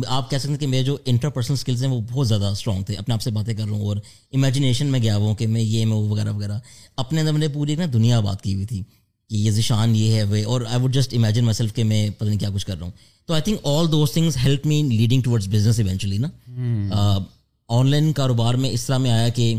[0.08, 2.84] آپ کہہ سکتے ہیں کہ میرے جو انٹر پرسنل اسکلس ہیں وہ بہت زیادہ اسٹرانگ
[2.84, 3.98] تھے۔ اپنے آپ سے باتیں کر رہا ہوں اور
[4.34, 6.60] امیجنیشن میں گیا ہوں کہ میں یہ میں وہ، وغیرہ وغیرہ۔
[6.98, 8.84] اپنے اندر میں نے پوری نا دنیا بات کی ہوئی تھی۔
[9.34, 12.26] کہ یہ ذیشان یہ ہے وہ اور I would just imagine myself کہ میں پتہ
[12.26, 12.92] نہیں کیا کچھ کر رہا ہوں۔
[13.26, 16.28] تو I think all those things help me leading towards business eventually نا
[17.68, 19.56] آن لائن کاروبار میں اس طرح میں آیا کہ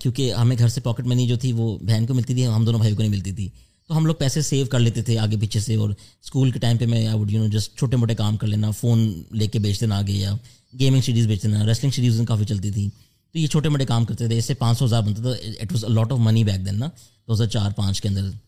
[0.00, 2.78] کیونکہ ہمیں گھر سے پاکٹ منی جو تھی وہ بہن کو ملتی تھی ہم دونوں
[2.78, 3.48] بھائیوں کو نہیں ملتی تھی۔
[3.88, 5.90] تو ہم لوگ پیسے سیو کر لیتے تھے آگے پیچھے سے۔ اور
[6.22, 8.70] اسکول کے ٹائم پہ میں I would you know just چھوٹے موٹے کام کر لینا
[8.70, 10.36] فون لے کے بیچ دینا آگے یا
[10.78, 12.88] گیمنگ سیریز بیچ دینا۔ ریسلنگ سیریز کافی چلتی تھی۔
[13.32, 15.72] تو یہ چھوٹے موٹے کام کرتے تھے اس سے پانچ سو ہزار بنتا تھا۔ It
[15.72, 16.86] was lot of money back then نا
[17.28, 18.45] دو ہزار چار پانچ کے اندر۔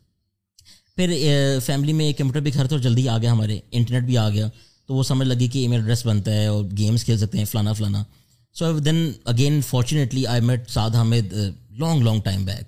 [0.99, 1.13] پھر
[1.65, 4.49] فیملی میں کمپیوٹر بھی گھر تو جلدی آ گیا ہمارے انٹرنیٹ بھی آ گیا،
[4.87, 7.45] تو وہ سمجھ لگی کہ ای میل ایڈریس بنتا ہے اور گیمس کھیل سکتے ہیں،
[7.45, 8.03] فلانا فلانا۔
[8.55, 11.33] So then again fortunately I met Saad Hamid
[11.79, 12.65] long long time back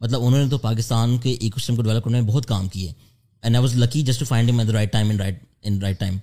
[0.00, 2.92] مطلب انہوں نے تو پاکستان کے ایک سسٹم کو ڈیولپ کرنے میں بہت کام کیے۔
[3.42, 6.00] And I was lucky just to find in the right time in right in right
[6.00, 6.16] time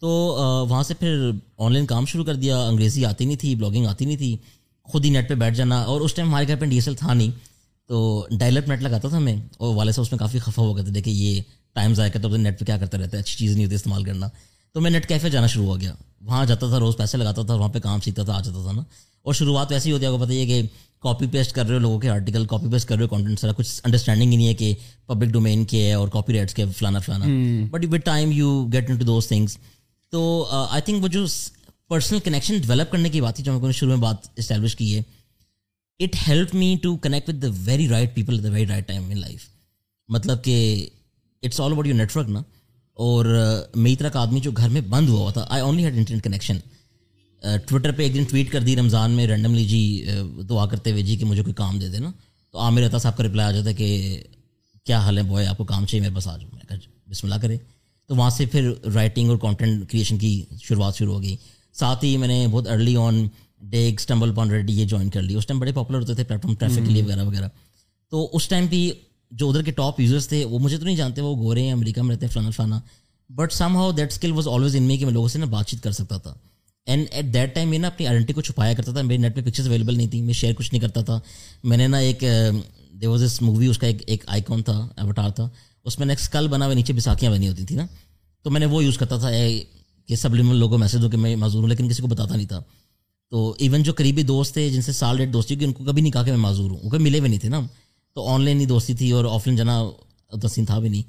[0.00, 0.08] تو
[0.68, 4.04] وہاں سے پھر آن لائن کام شروع کر دیا، انگریزی آتی نہیں تھی بلاگنگ آتی
[4.04, 4.36] نہیں تھی۔
[4.82, 6.96] خود ہی نیٹ پہ بیٹھ جانا۔ اور اس ٹائم ہمارے گھر پہ ڈی ایس ایل
[6.96, 7.30] تھا نہیں۔
[7.88, 10.84] تو ڈائلپ نیٹ لگاتا تھا میں اور والے سے اس میں کافی خفا ہو گیا
[10.84, 13.64] تھا دیکھے یہ ٹائم ضائع کرتا نیٹ پہ کیا کرتا رہتا ہے اچھی چیز نہیں
[13.64, 14.28] ہوتی استعمال کرنا۔
[14.72, 17.54] تو میں نیٹ کیفے جانا شروع ہو گیا۔ وہاں جاتا تھا روز پیسے لگاتا تھا
[17.54, 18.82] وہاں پہ کام سیکھتا تھا آ جاتا تھا نا۔
[19.22, 20.62] اور شروعات ایسی ہوتی ہے آپ کو بتائیے کہ
[21.00, 23.52] کاپی پیسٹ کر رہے ہو لوگوں کے آرٹیکل کاپی پیسٹ کر رہے ہو کانٹینٹ سارا
[23.52, 24.74] کچھ انڈرسٹینڈنگ ہی نہیں ہے کہ
[25.06, 27.24] پبلک ڈومین کے ہے اور کاپی رائٹس کے فلانا فلانا۔
[27.70, 29.58] But with time you get into those things
[30.10, 31.26] تو آئی تھنک وہ جو
[31.88, 35.02] پرسنل کنیکشن ڈیولپ کرنے کی بات تھی جو میں شروع میں بات اسٹیبلش کی ہے
[36.00, 39.18] it help me to connect with the very right people the very right time in
[39.18, 39.48] life
[40.08, 40.56] مطلب کہ
[41.42, 42.42] it's all about your network نا.
[42.98, 43.24] اور
[43.76, 46.24] میری طرح کا آدمی جو گھر میں بند ہوا ہوا تھا I only had internet
[46.24, 46.58] connection
[47.66, 51.02] Twitter پہ ایک دن ٹویٹ کر دی رمضان میں رینڈملی جی uh, دعا کرتے ہوئے
[51.02, 52.10] جی کہ مجھے کوئی کام دے دے نا
[52.54, 54.22] تو عامر رہتا صاحب کا رپلائی آ جاتا ہے کہ
[54.86, 56.88] کیا حال ہے بوائے آپ کو کام چاہیے میرے پاس آ جاؤ میں کہا جی،
[57.08, 57.56] بسم اللہ کرے
[58.10, 61.36] تو وہاں سے پھر رائٹنگ اور کانٹینٹ کریشن کی شروعات شروع ہو گئی.
[61.74, 63.26] ساتھ ہی میں نے بہت ارلی آن
[63.70, 65.34] ڈیگ اسٹمبل پان ریڈی یہ جوائن کر لی.
[65.34, 67.22] اس ٹائم بڑے پاپولر ہوتے تھے پلیٹ فارم ٹریفک کے لیے وغیرہ.
[67.22, 67.48] وغیرہ
[68.12, 68.90] تو اس ٹائم بھی
[69.32, 72.02] جو ادھر کے ٹاپ یوزرس تھے وہ مجھے تو نہیں جانتے وہ گورے ہیں امریکہ
[72.02, 72.80] میں رہتے ہیں فلانا فلانا
[73.30, 75.82] but somehow that skill was always in me کہ میں لوگوں سے نا بات چیت
[75.82, 76.34] کر سکتا تھا.
[76.86, 79.02] اینڈ ایٹ دیٹ ٹائم میں نا اپنی آئیڈنٹی کو چھپایا کرتا تھا.
[79.02, 80.20] میرے نیٹ پہ پکچرز اویلیبل نہیں تھی.
[80.22, 81.18] میں شیئر کچھ نہیں کرتا تھا.
[81.64, 82.24] میں نے نا ایک
[83.00, 85.48] دے واز اس مووی اس کا ایک ایک آئیکن تھا ایوٹار تھا.
[85.86, 87.86] اس میں نیکسٹ کل بنا ہوا نیچے بساکیاں بنی ہوتی تھیں نا.
[88.44, 89.30] تو میں نے وہ یوز کرتا تھا
[90.08, 92.62] کہ سبلیمل لوگوں میسج ہو کہ میں معذور ہوں لیکن کسی کو بتاتا نہیں تھا.
[93.30, 96.02] تو ایون جو قریبی دوست تھے جن سے سال ڈیٹ دوستی کی ان کو کبھی
[96.02, 97.60] نہیں کہا کہ میں معذور ہوں کبھی ملے ہوئے نہیں تھے نا۔
[98.14, 99.84] تو آن لائن ہی دوستی تھی اور آف لائن جانا
[100.42, 101.02] تسین تھا بھی نہیں۔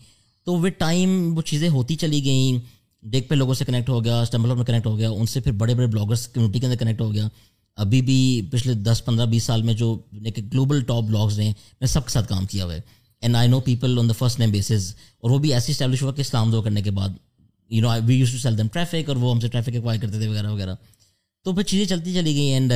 [0.46, 2.60] تو وتھ ٹائم وہ چیزیں ہوتی چلی گئیں۔
[3.04, 5.52] ڈیک پہ لوگوں سے کنیکٹ ہو گیا اسٹمبل میں کنیکٹ ہو گیا، ان سے پھر
[5.52, 7.28] بڑے بڑے بلاگرس کمیونٹی کے اندر کنیکٹ ہو گیا۔
[7.76, 10.00] ابھی بھی پچھلے دس، پندرہ، بیس سال میں جو
[10.38, 12.82] گلوبل ٹاپ بلاگز ہیں، میں سب کے ساتھ کام کیا ہوا ہے۔
[13.22, 16.12] And I know people on the first name bases اور وہ بھی ایسی اسٹیبلش ہوا
[16.12, 17.10] کہ اسلام دو کرنے کے بعد
[17.70, 20.20] you know we use to sell them traffic اور وہ ہم سے ٹریفک ایکوائر کرتے
[20.20, 20.76] تھے وغیرہ وغیرہ۔
[21.46, 22.74] تو پھر چیزیں چلتی چلی گئی and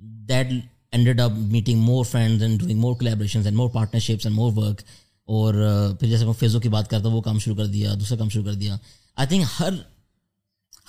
[0.00, 0.46] that
[0.92, 4.82] ended up meeting more friends and doing more collaboration and more partnerships and more work
[5.24, 7.94] اور uh, پھر جیسے میں فیزو کی بات کرتا ہوں، وہ کام شروع کر دیا،
[7.94, 8.76] دوسرا کام شروع کر دیا۔
[9.16, 9.72] I think Hare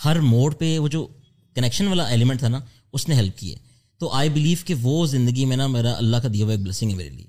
[0.06, 1.08] Hare mood پہ وہ جو
[1.56, 2.60] کنیکشن والا ایلیمنٹ تھا نا،
[2.94, 3.58] اس نے ہیلپ کی ہے۔
[3.98, 6.92] تو آئی بلیو کہ وہ زندگی میں نا میرا اللہ کا دیا ہوا ایک بلسنگ
[6.92, 7.26] ہے میرے لیے۔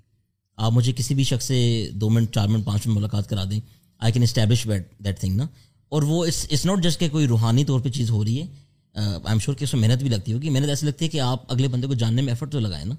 [0.57, 3.61] آپ مجھے کسی بھی شخص سے دو منٹ، چار منٹ، پانچ منٹ ملاقات کرا دیں۔
[3.99, 4.69] I can establish
[4.99, 5.47] that thing نا۔
[5.89, 8.47] اور وہ اٹس ناٹ جسٹ کہ کوئی روحانی طور پہ چیز ہو رہی ہے
[8.95, 11.21] آئی ایم شیور کہ اس میں محنت بھی لگتی ہوگی۔ محنت ایسی لگتی ہے کہ
[11.21, 12.95] آپ اگلے بندے کو جاننے میں ایفرٹ تو لگائے نا۔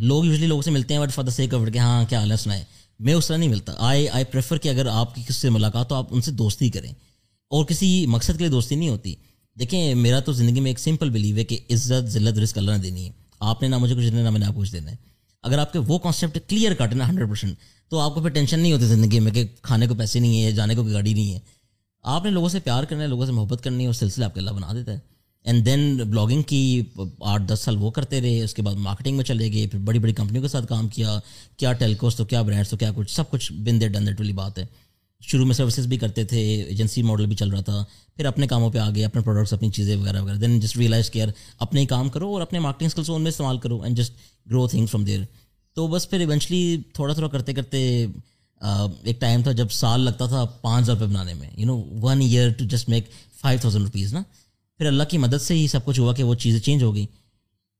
[0.00, 2.36] لوگ یوزلی لوگوں سے ملتے ہیں بٹ فار دا سیک کہ ہاں کیا حال ہے
[2.36, 2.64] سنائے
[2.98, 5.90] میں اس طرح نہیں ملتا۔ آئی آئی پریفر کہ اگر آپ کی کسی سے ملاقات
[5.92, 6.92] ہو آپ ان سے دوستی کریں۔
[7.50, 9.14] اور کسی مقصد کے لیے دوستی نہیں ہوتی۔
[9.58, 12.78] دیکھیں میرا تو زندگی میں ایک سمپل بلیو ہے کہ عزت ذلت رسک اللہ نے
[12.78, 13.10] دینی ہے۔
[13.40, 14.96] آپ نے نہ مجھے کچھ دینا نہ میں نے آپ کچھ دینا ہے۔
[15.42, 17.54] اگر آپ کے وہ کانسیپٹ کلیئر کٹ ہے نا ہنڈریڈ پرسینٹ
[17.88, 20.52] تو آپ کو پھر ٹینشن نہیں ہوتی زندگی میں کہ کھانے کو پیسے نہیں ہے
[20.52, 21.38] جانے کو گاڑی نہیں ہے۔
[22.02, 24.34] آپ نے لوگوں سے پیار کرنا ہے لوگوں سے محبت کرنی ہے اور سلسلہ آپ
[24.34, 24.98] کے اللہ بنا دیتا ہے۔
[25.48, 29.24] اینڈ دین بلاگنگ کی آٹھ دس سال وہ کرتے رہے، اس کے بعد مارکیٹنگ میں
[29.24, 31.18] چلے گئے، پھر بڑی بڑی کمپنیوں کے ساتھ کام کیا
[31.56, 34.32] کیا ٹیلکوس تو کیا برانڈس تو کیا کچھ، سب کچھ بن دے ڈن دیٹ والی
[34.32, 34.64] بات ہے۔
[35.20, 37.84] شروع میں سروسز بھی کرتے تھے ایجنسی ماڈل بھی چل رہا تھا،
[38.16, 41.28] پھر اپنے کاموں پہ آگے، اپنے پروڈکٹس اپنی چیزیں وغیرہ وغیرہ۔ دین جسٹ ریئلائز کیئر
[41.58, 44.12] اپنے ہی کام کرو اور اپنے مارکیٹنگ اسکلس ان میں استعمال کرو and just
[44.46, 45.20] grow thing from there
[45.76, 48.06] تو بس پھر ایونچلی تھوڑا تھوڑا کرتے کرتے
[48.60, 52.20] ایک ٹائم تھا جب سال لگتا تھا پانچ ہزار روپے بنانے میں you know one
[52.20, 54.22] year to just make five thousand rupees نا؟
[54.78, 57.06] پھر اللہ کی مدد سے ہی سب کچھ ہوا کہ وہ چیزیں چینج ہو گئی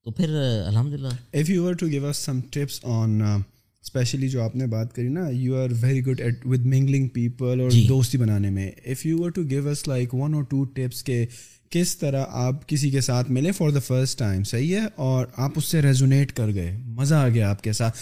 [0.05, 0.31] تو پھر
[0.67, 4.95] الحمد للہ if you to give us some tips on especially جو آپ نے بات
[4.95, 9.07] کری نا you are very good at with mingling people اور دوستی بنانے میں۔ If
[9.07, 11.27] you were to give us like one اور ٹو ٹپس کے
[11.71, 15.53] کس طرح آپ کسی کے ساتھ ملے فار دا فرسٹ ٹائم صحیح ہے؟ اور آپ
[15.57, 17.99] اس سے ریزونیٹ کر گئے مزہ آ گیا آپ کے ساتھ۔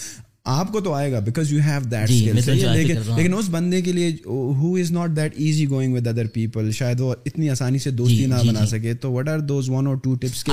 [0.47, 4.75] آپ کو تو آئے گا بیکاز یو ہیو دیٹ لیکن اس بندے کے لیے who
[4.75, 8.35] is not that easy going with other people شاید وہ اتنی آسانی سے دوستی نہ
[8.47, 10.43] بنا سکے تو وٹ آر دوز ون اور ٹو ٹپس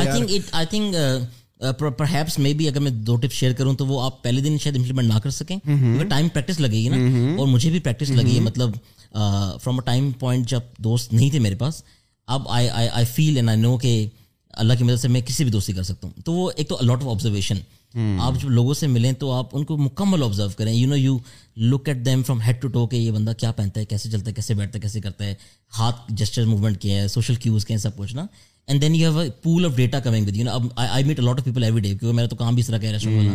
[1.99, 4.59] پر ہیپس میں بھی اگر میں دو ٹپس شیئر کروں تو وہ آپ پہلے دن
[4.59, 6.97] شاید امپلیمنٹ نہ کر سکیں کیونکہ ٹائم پریکٹس لگے گی نا۔
[7.39, 8.71] اور مجھے بھی پریکٹس لگی ہے مطلب
[9.63, 11.83] فرام اے ٹائم پوائنٹ جب دوست نہیں تھے میرے پاس
[12.27, 14.07] اب آئی آئی فیل اینڈ آئی نو کہ
[14.51, 16.79] اللہ کی مدد سے میں کسی بھی دوستی کر سکتا ہوں۔ تو وہ ایک تو
[16.81, 17.55] لاٹ آف آبزرویشن
[18.21, 21.19] آپ جب لوگوں سے ملیں تو آپ ان کو مکمل آبزرو کریں۔ You know you
[21.57, 24.29] look at them from head to toe کہ یہ بندہ کیا پہنتا ہے کیسے چلتا
[24.29, 25.35] ہے کیسے بیٹھتا ہے کیسے کرتا ہے۔
[25.79, 28.27] ہاتھ جسچر موومنٹ کیا ہے سوشل کیوز کے ہیں سب کچھ نا۔
[28.67, 31.39] And then you have a pool of data coming with you اب I meet lot
[31.39, 33.33] of people every day کیونکہ میرا تو کام بھی اس طرح کا ہے والا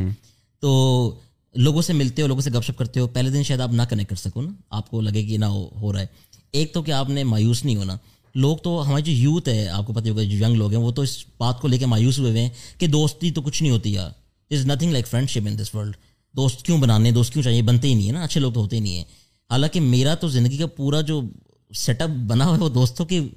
[0.60, 1.15] تو
[1.56, 3.82] لوگوں سے ملتے ہو لوگوں سے گپ شپ کرتے ہو پہلے دن شاید آپ نہ
[3.89, 6.06] کنیکٹ کر سکو نا۔ آپ کو لگے کہ نہ ہو رہا ہے۔
[6.52, 7.98] ایک تو کہ آپ نے مایوس نہیں ہونا۔
[8.36, 10.91] لوگ تو ہماری جو یوتھ ہے آپ کو پتہ ہوگا جو ینگ لوگ ہیں وہ
[10.91, 13.72] تو اس بات کو لے کے مایوس ہوئے ہوئے ہیں کہ دوستی تو کچھ نہیں
[13.72, 14.10] ہوتی یار۔
[14.50, 15.96] Is nothing like friendship in this world
[16.36, 18.76] دوست کیوں بنانے؟ دوست کیوں چاہیے؟ بنتے ہی نہیں ہے نا، اچھے لوگ تو ہوتے
[18.76, 19.04] ہی نہیں ہیں۔
[19.50, 21.22] حالانکہ میرا تو زندگی کا پورا جو
[21.76, 23.30] سیٹ اپ بنا ہوا ہے وہ دوستوں کی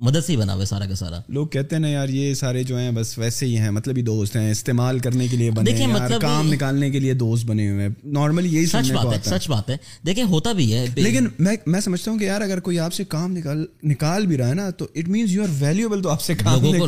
[0.00, 2.34] مدد سے ہی بنا ہوا ہے سارا کا سارا۔ لوگ کہتے ہیں نا یار یہ
[2.34, 5.50] سارے جو ہیں بس ویسے ہی ہیں مطلب ہی دوست ہیں استعمال کرنے کے لیے
[5.50, 9.26] بنے ہیں مطلب کام نکالنے کے لیے دوست بنے ہوئے ہیں۔ نارملی یہی سچ بات
[9.26, 12.40] ہے سچ بات ہے۔ دیکھیں ہوتا بھی ہے۔ لیکن میں میں سمجھتا ہوں کہ یار
[12.40, 15.42] اگر کوئی آپ سے کام نکال نکال بھی رہا ہے نا تو it means you
[15.42, 16.86] are valuable تو آپ سے کام لوگوں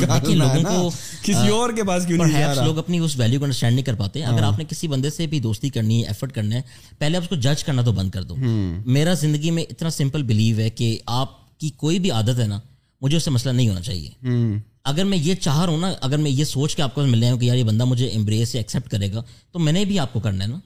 [0.71, 0.89] کو
[1.23, 4.23] کسی اور کے پاس کیوں نہیں لوگ اپنی اس ویلیو کو انڈرسٹینڈ نہیں کر پاتے۔
[4.23, 6.61] اگر ہاں۔ آپ نے کسی بندے سے بھی دوستی کرنی ہے ایفرٹ کرنا ہے
[6.99, 8.35] پہلے آپ اس کو جج کرنا تو بند کر دو۔
[8.85, 12.59] میرا زندگی میں اتنا سمپل بلیو ہے کہ آپ کی کوئی بھی عادت ہے نا
[13.01, 14.09] مجھے اس سے مسئلہ نہیں ہونا چاہیے۔
[14.83, 17.23] اگر میں یہ چاہ رہا ہوں نا اگر میں یہ سوچ کے آپ کو مل
[17.23, 19.85] رہا ہوں کہ یار یہ بندہ مجھے امبریس سے ایکسیپٹ کرے گا تو میں نے
[19.85, 20.59] بھی آپ کو کرنا ہے نا۔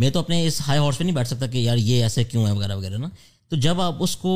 [0.00, 2.46] میں تو اپنے اس ہائی ہارس پہ نہیں بیٹھ سکتا کہ یار یہ ایسے کیوں
[2.46, 3.08] ہے وغیرہ وغیرہ نا۔
[3.48, 4.32] تو جب آپ اس کو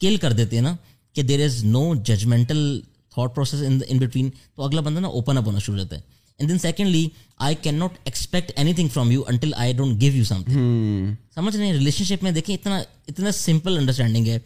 [0.00, 0.74] کل کر دیتے ہیں نا
[1.14, 2.80] کہ there is no judgemental
[3.14, 6.00] thought process in between تو اگلا بندہ نا اوپن اپ ہونا شروع ہوتا ہے۔
[6.38, 10.24] And then secondly I can not expect anything from you until I don't give you
[10.42, 14.38] something سمجھ رہے ہیں؟ ریلیشن شپ میں دیکھیں اتنا اتنا سمپل انڈرسٹینڈنگ ہے۔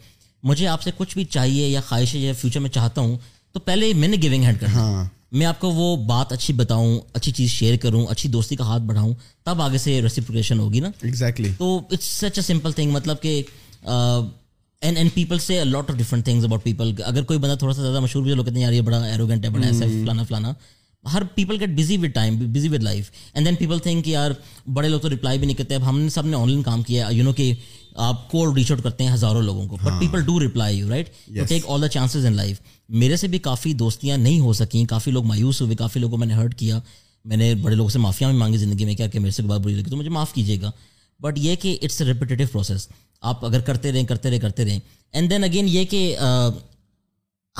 [0.43, 3.17] مجھے آپ سے کچھ بھی چاہیے یا خواہش ہے یا فیوچر میں چاہتا ہوں
[3.55, 6.99] تو پہلے میں نے گیونگ ہینڈ کرنا ہاں۔ میں آپ کو وہ بات اچھی بتاؤں
[7.13, 10.89] اچھی چیز شیئر کروں اچھی دوستی کا ہاتھ بڑھاؤں تب آگے سے ریسیپلیکیشن ہوگی نا۔
[11.01, 13.41] ایگزیکٹلی تو it's such a simple thing مطلب کہ
[13.83, 17.81] اینڈ اینڈ پیپل سے lot of different things about people اگر کوئی بندہ تھوڑا سا
[17.81, 20.53] زیادہ مشہور بھی لوگ کہتے ہیں یار یہ بڑا ایروگنٹ ہے بڑا ایسا فلانا فلانا۔
[21.03, 24.31] ہر people get busy with time busy with life and then people think کہ یار
[24.73, 25.75] بڑے لوگ تو رپلائی بھی نہیں کرتے.
[25.75, 27.53] اب ہم نے سب نے آن لائن کام کیا یو نو کہ
[27.97, 29.77] آپ کال ریچ آؤٹ کرتے ہیں ہزاروں لوگوں کو.
[29.77, 31.09] But people do reply you right
[31.49, 34.85] take all the chances in life میرے سے بھی کافی دوستیاں نہیں ہو سکیں.
[34.85, 35.75] کافی لوگ مایوس ہوئے.
[35.75, 36.79] کافی لوگوں میں نے ہرٹ کیا.
[37.25, 39.61] میں نے بڑے لوگوں سے معافیاں بھی مانگی زندگی میں کیا کہ میرے سے بات
[39.61, 40.71] بری لگی تو مجھے معاف کیجیے گا.
[41.19, 42.87] بٹ یہ کہ اٹس اے ریپیٹیو پروسیس
[43.23, 44.79] آپ اگر کرتے رہیں کرتے رہیں کرتے رہیں.
[45.13, 46.15] اینڈ دین اگین یہ کہ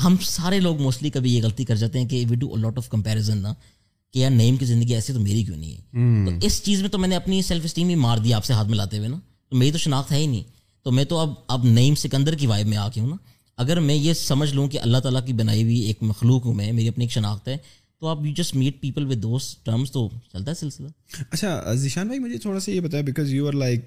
[0.04, 2.88] ہم سارے لوگ موسٹلی کبھی یہ غلطی کر جاتے ہیں کہ we do lot of
[2.88, 3.54] comparison نا
[4.12, 5.80] کہ یار نیم کی زندگی ایسی تو میری کیوں نہیں ہے؟
[6.30, 8.52] تو اس چیز میں تو میں نے اپنی سیلف اسٹیم ہی مار دی آپ سے
[8.52, 9.16] ہاتھ ملاتے ہوئے نا۔
[9.50, 10.42] تو میری تو شناخت ہے ہی نہیں۔
[10.82, 13.16] تو میں تو اب اب نعیم سکندر کی وائب میں آ کے ہوں نا۔
[13.56, 16.72] اگر میں یہ سمجھ لوں کہ اللہ تعالیٰ کی بنائی ہوئی ایک مخلوق ہوں میں
[16.72, 17.56] میری اپنی ایک شناخت ہے
[18.00, 20.88] تو آپ you just meet people with those terms تو چلتا ہے سلسلہ۔
[21.30, 23.86] اچھا ذیشان بھائی مجھے تھوڑا سا یہ بتایا because you are like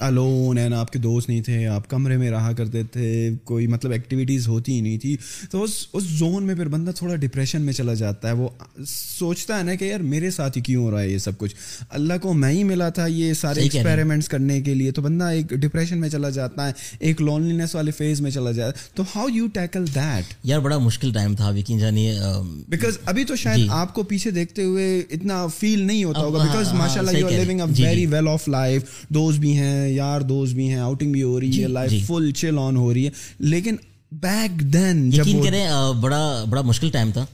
[0.00, 3.92] alone and آپ کے دوست نہیں تھے آپ کمرے میں رہا کرتے تھے کوئی مطلب
[3.92, 5.16] ایکٹیویٹیز ہوتی ہی نہیں تھی
[5.50, 8.48] تو اس اس زون میں پھر بندہ تھوڑا ڈپریشن میں چلا جاتا ہے وہ
[8.86, 11.54] سوچتا ہے نا کہ یار میرے ساتھ ہی کیوں ہو رہا ہے یہ سب کچھ
[11.90, 15.46] اللہ کو میں ہی ملا تھا یہ سارے ایکسپیریمنٹس کرنے کے لیے تو بندہ ایک
[15.50, 19.26] ڈپریشن میں چلا جاتا ہے ایک لونلینس والے فیز میں چلا جاتا ہے تو ہاؤ
[19.28, 24.30] یو ٹیکل دیٹ یار بڑا مشکل ٹائم تھا بیکاز ابھی تو شاید۔ آپ کو پیچھے
[24.30, 28.06] دیکھتے ہوئے اتنا فیل نہیں ہوتا ہوگا بیکاز ماشاء اللہ you are living a very
[28.06, 31.68] well off life دوست بھی ہیں یار دوست بھی ہیں آؤٹنگ بھی ہو رہی ہے
[31.68, 33.76] لائف فل چل آن ہو رہی ہے۔ لیکن
[34.12, 35.68] بیک دین یقین کریں
[36.00, 37.26] بڑا بڑا مشکل ٹائم تھا۔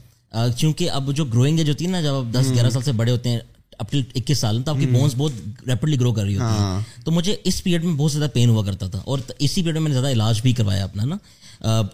[0.57, 3.11] کیونکہ اب جو گروئنگ ایج ہوتی ہے نا جب آپ دس گیارہ سال سے بڑے
[3.11, 3.39] ہوتے ہیں
[3.79, 5.31] اپ ٹل اکیس سال تو آپ کی بونس بہت
[5.67, 8.65] ریپڈلی گرو کر رہی ہوتی ہیں۔ تو مجھے اس پیریڈ میں بہت زیادہ پین ہوا
[8.65, 11.15] کرتا تھا۔ اور اسی پیریڈ میں میں نے زیادہ علاج بھی کروایا اپنا نا۔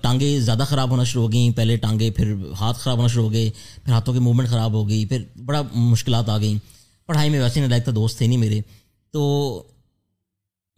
[0.01, 3.31] ٹانگیں زیادہ خراب ہونا شروع ہو گئیں۔ پہلے ٹانگیں پھر ہاتھ خراب ہونا شروع ہو
[3.33, 3.49] گئے
[3.85, 6.59] پھر ہاتھوں کی موومنٹ خراب ہو گئی پھر بڑا مشکلات آ گئیں۔
[7.07, 8.61] پڑھائی میں ویسے نہیں لائق تھا دوست تھے نہیں میرے۔
[9.11, 9.63] تو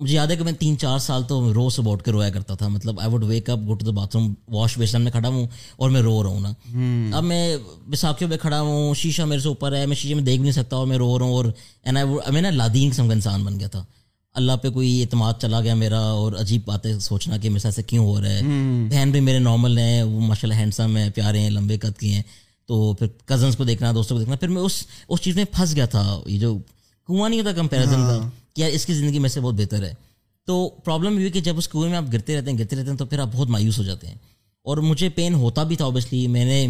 [0.02, 2.56] مجھے یاد ہے کہ میں تین چار سال تو روز صبح اٹھ کے رویا کرتا
[2.56, 5.48] تھا۔ مطلب I would wake up go to the bathroom wash basin میں کھڑا ہوں
[5.76, 6.52] اور میں رو رہا ہوں نا۔
[7.18, 10.42] اب میں بیساکھیوں پہ کھڑا ہوں شیشہ میرے سے اوپر ہے میں شیشے میں دیکھ
[10.42, 11.46] بھی نہیں سکتا اور میں رو رہا ہوں اور
[11.84, 13.84] اینڈ آئی میں نا لادین قسم کا انسان بن گیا تھا۔
[14.34, 17.84] اللہ پہ کوئی اعتماد چلا گیا میرا اور عجیب باتیں سوچنا کہ میرے ساتھ سے
[17.84, 18.42] کیوں ہو رہا ہے۔
[18.92, 22.08] بہن بھی میرے نارمل ہیں وہ ماشاء اللہ ہینڈسم ہیں پیارے ہیں لمبے قد کے
[22.08, 22.24] ہیں۔
[22.68, 25.76] تو پھر کزنس کو دیکھنا دوستوں کو دیکھنا پھر میں اس اس چیز میں پھنس
[25.76, 26.58] گیا تھا۔ یہ جو
[27.08, 29.94] کنواں نہیں ہوتا کمپیریزن کا۔ کہ یار اس کی زندگی میں سے بہت بہتر ہے۔
[30.46, 32.98] تو پرابلم یہ کہ جب اس کنویں میں آپ گرتے رہتے ہیں، گرتے رہتے ہیں
[32.98, 34.16] تو پھر آپ بہت مایوس ہو جاتے ہیں۔
[34.64, 36.68] اور مجھے پین ہوتا بھی تھا اوبیسلی میں نے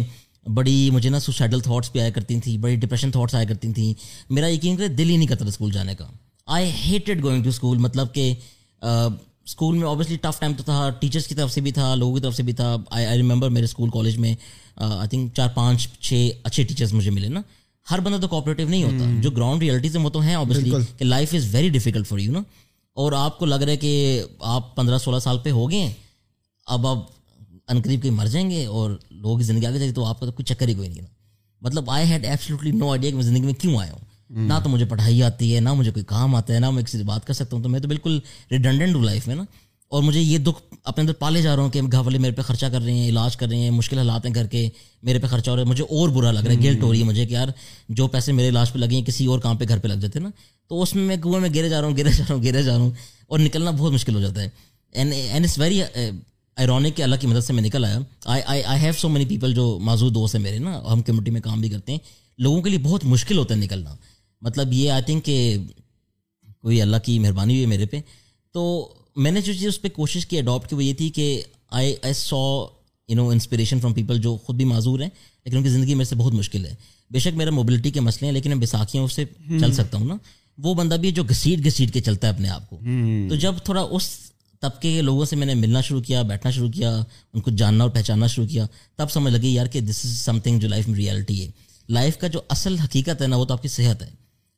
[0.54, 3.94] بڑی، مجھے نا سوسائڈل تھاٹس بھی آیا کرتی تھیں، بڑی ڈپریشن تھاٹس آیا کرتی تھیں۔
[4.30, 6.06] میرا یقین کرے، دل ہی نہیں کرتا تھا اسکول جانے کا۔
[6.46, 8.34] I hated going to school مطلب کہ
[8.80, 12.20] اسکول میں اوبیسلی ٹف ٹائم تو تھا۔ ٹیچرس کی طرف سے بھی تھا، لوگوں کی
[12.20, 14.34] طرف سے بھی تھا۔ آئی آئی ریمبر میرے اسکول کالج میں
[14.76, 17.40] آئی تھنک چار پانچ چھ اچھے ٹیچرس مجھے ملے نا۔
[17.90, 21.34] ہر بندہ تو کوپریٹو نہیں ہوتا۔ جو گراؤنڈ ریئلٹیز وہ تو ہیں اوبیسلی کہ life
[21.34, 22.42] is very difficult for you نا
[22.92, 25.92] اور آپ کو لگ رہا ہے کہ آپ پندرہ سولہ سال پہ ہو گئے ہیں
[26.66, 26.98] اب آپ
[27.68, 30.26] انقریب کہیں مر جائیں گے اور لوگوں کی زندگی آگے جائے گی تو آپ کا
[30.26, 31.06] تو کوئی چکر ہی کوئی نہیں نا
[31.62, 33.98] مطلب I had absolutely no idea کہ میں زندگی میں کیوں آیا ہوں۔
[34.30, 36.98] نہ تو مجھے پڑھائی آتی ہے نہ مجھے کوئی کام آتا ہے نہ میں کسی
[36.98, 38.18] سے بات کر سکتا ہوں۔ تو میں تو بالکل
[38.50, 39.42] ریڈنڈنٹ ہوں لائف میں نا؟
[39.92, 42.42] اور مجھے یہ دکھ اپنے اندر پالے جا رہا ہوں کہ گھر والے میرے پہ
[42.42, 44.68] خرچہ کر رہے ہیں علاج کر رہے ہیں مشکل حالات ہیں کر کے
[45.02, 46.98] میرے پہ خرچہ ہو رہا ہے مجھے اور برا لگ رہا ہے گلٹ ہو رہی
[46.98, 47.48] ہے مجھے کہ یار
[47.88, 50.18] جو پیسے میرے علاج پہ لگے ہیں کسی اور کام پہ گھر پہ لگ جاتے
[50.18, 50.30] ہیں نا۔
[50.68, 52.62] تو اس میں میں کنویں میں گرے جا رہا ہوں گرے جا رہا ہوں گرے
[52.62, 52.90] جا رہا ہوں
[53.26, 54.48] اور نکلنا بہت مشکل ہو جاتا ہے۔
[54.92, 55.82] And and it's very
[56.56, 57.98] ironic کہ اللہ کی مدد سے میں نکل آیا۔
[58.46, 61.60] I have so many people جو معذور دوست ہیں میرے نا ہم کمیونٹی میں کام
[61.60, 61.98] بھی کرتے ہیں۔
[62.38, 63.94] لوگوں کے لیے بہت مشکل ہوتا ہے نکلنا۔
[64.42, 65.56] مطلب یہ آئی تھنک کہ
[66.60, 68.00] کوئی اللہ کی مہربانی ہوئی ہے میرے پہ۔
[68.52, 71.42] تو میں نے جو چیز اس پہ کوشش کی اڈاپٹ کی وہ یہ تھی کہ
[71.70, 72.66] I I saw
[73.08, 75.10] you know inspiration from people جو خود بھی معذور ہیں
[75.44, 76.74] لیکن ان کی زندگی میرے سے بہت مشکل ہے۔
[77.10, 79.24] بے شک میرا موبلٹی کے مسئلے ہیں لیکن میں بیساکھیوں سے
[79.60, 80.14] چل سکتا ہوں نا۔
[80.58, 82.78] وہ بندہ بھی ہے جو گھسیٹ گھسیٹ کے چلتا ہے اپنے آپ کو۔
[83.30, 84.08] تو جب تھوڑا اس
[84.60, 87.02] طبقے کے لوگوں سے میں نے ملنا شروع کیا بیٹھنا شروع کیا
[87.34, 90.40] ان کو جاننا اور پہچاننا شروع کیا تب سمجھ لگی یار کہ دس از سم
[90.40, 91.50] تھنگ جو لائف میں ریئلٹی ہے۔
[91.88, 94.10] لائف کا جو اصل حقیقت ہے نا وہ تو آپ کی صحت ہے۔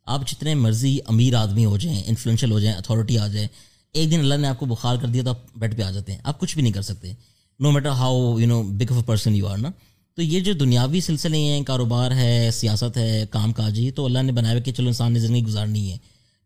[0.07, 3.47] آپ جتنے مرضی امیر آدمی ہو جائیں انفلوئنشیل ہو جائیں اتھارٹی آ جائے
[3.95, 6.13] ایک دن اللہ نے آپ کو بخار کر دیا تو آپ بیڈ پہ آ جاتے
[6.13, 7.13] ہیں۔ آپ کچھ بھی نہیں کر سکتے۔
[7.61, 9.69] No matter how you know big of a person you are نا۔
[10.15, 14.19] تو یہ جو دنیاوی سلسلے ہیں کاروبار ہے سیاست ہے کام کاج ہے تو اللہ
[14.19, 15.97] نے بنایا کہ چلو انسان نے زندگی گزارنی ہے۔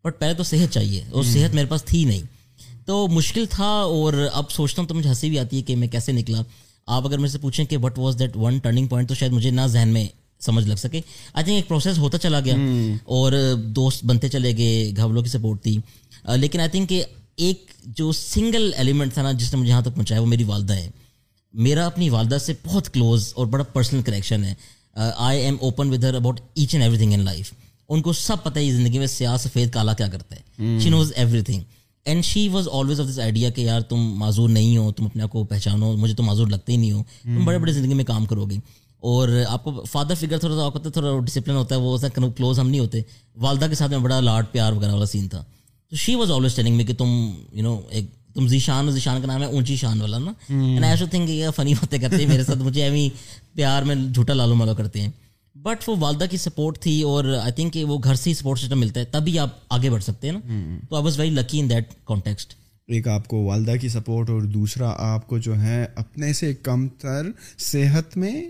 [0.04, 2.22] بٹ پہلے تو صحت چاہیے اور صحت میرے پاس تھی نہیں۔
[2.87, 5.88] تو مشکل تھا اور اب سوچتا ہوں تو مجھے ہنسی بھی آتی ہے کہ میں
[5.88, 6.42] کیسے نکلا۔
[6.87, 9.50] آپ اگر مجھ سے پوچھیں کہ what was that one turning point تو شاید مجھے
[9.50, 10.06] نہ ذہن میں
[10.40, 11.00] سمجھ لگ سکے۔
[11.34, 12.54] آئی تھنک ایک پروسیس ہوتا چلا گیا
[13.04, 13.32] اور
[13.66, 15.78] دوست بنتے چلے گئے گھر والوں کی سپورٹ تھی۔
[16.37, 17.04] لیکن آئی تھنک کہ
[17.38, 20.72] ایک جو سنگل ایلیمنٹ تھا نا جس نے مجھے یہاں تک پہنچایا وہ میری والدہ
[20.72, 20.88] ہے۔
[21.53, 24.55] میرا اپنی والدہ سے بہت کلوز اور بڑا پرسنل کنیکشن ہے۔
[25.16, 27.53] I am open with her about each and everything in life
[27.88, 31.12] ان کو سب پتہ ہے زندگی میں سیاہ سفید کالا کیا کرتا ہے۔ She knows
[31.42, 31.61] everything
[32.05, 35.22] and she was always of this idea کہ یار تم معذور نہیں ہو تم اپنے
[35.22, 38.05] آپ کو پہچانو مجھے تو معذور لگتے ہی نہیں ہو۔ تم بڑے بڑے زندگی میں
[38.05, 38.57] کام کرو گے۔
[39.01, 41.98] اور آپ کو فادر فگر تھوڑا سا ہوتا ہے تھوڑا ڈسپلن ہوتا ہے وہ
[42.37, 43.03] کلوز ہم نہیں ہوتے۔
[43.37, 45.44] والدہ کے ساتھ میں بڑا لاڈ پیار وغیرہ والا سین تھا۔
[45.90, 49.27] تو شی واز آلویز ٹیلنگ میں کہ تم یو نو ایک تم ذیشان ذیشان کا
[49.27, 52.44] نام ہے اونچی شان والا نا۔ اینڈ ایسو تھنک یہ فنی باتیں کرتے ہیں میرے
[52.44, 53.09] ساتھ۔ مجھے ایوی
[53.55, 55.11] پیار میں جھوٹا لالو مالو کرتے ہیں۔
[55.55, 58.81] بٹ وہ والدہ کی سپورٹ تھی اور آئی تھنک وہ گھر سے ہی سپورٹ سسٹم
[58.81, 60.40] ملتا ہے تبھی آپ آگے بڑھ سکتے ہیں نا۔
[60.90, 62.55] تو I was very lucky in that context
[62.88, 66.88] ایک آپ کو والدہ کی سپورٹ اور دوسرا آپ کو جو ہے اپنے سے کم
[66.88, 67.27] تر
[67.59, 68.48] صحت میں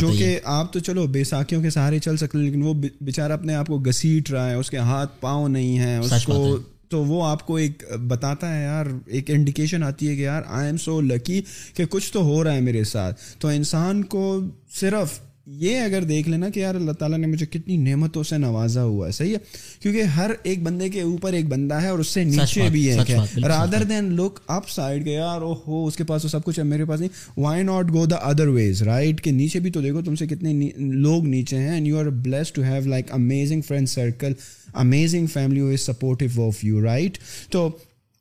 [0.00, 3.66] جو کہ آپ تو چلو بیساکھیوں کے سہارے چل سکتے لیکن وہ بیچارہ اپنے آپ
[3.66, 6.56] کو گھسیٹ رہا ہے اس کے ہاتھ پاؤں نہیں ہیں اس کو
[6.88, 10.66] تو وہ آپ کو ایک بتاتا ہے یار ایک انڈیکیشن آتی ہے کہ یار آئی
[10.66, 11.42] ایم سو لکی
[11.74, 14.40] کہ کچھ تو ہو رہا ہے میرے ساتھ۔ تو انسان کو
[14.74, 18.84] صرف یہ اگر دیکھ لینا کہ یار اللہ تعالیٰ نے مجھے کتنی نعمتوں سے نوازا
[18.84, 19.38] ہوا ہے صحیح ہے؟
[19.80, 22.96] کیونکہ ہر ایک بندے کے اوپر ایک بندہ ہے اور اس سے نیچے بھی ہے۔
[23.42, 26.58] رادر دین لک اپ سائڈ کے یار او ہو اس کے پاس تو سب کچھ
[26.58, 29.80] ہے میرے پاس نہیں۔ Why not go the other ways right کہ نیچے بھی تو
[29.80, 33.60] دیکھو تم سے کتنے لوگ نیچے ہیں and you are blessed to have like amazing
[33.62, 34.32] friend circle
[34.74, 37.18] amazing family is supportive of you right
[37.50, 37.70] تو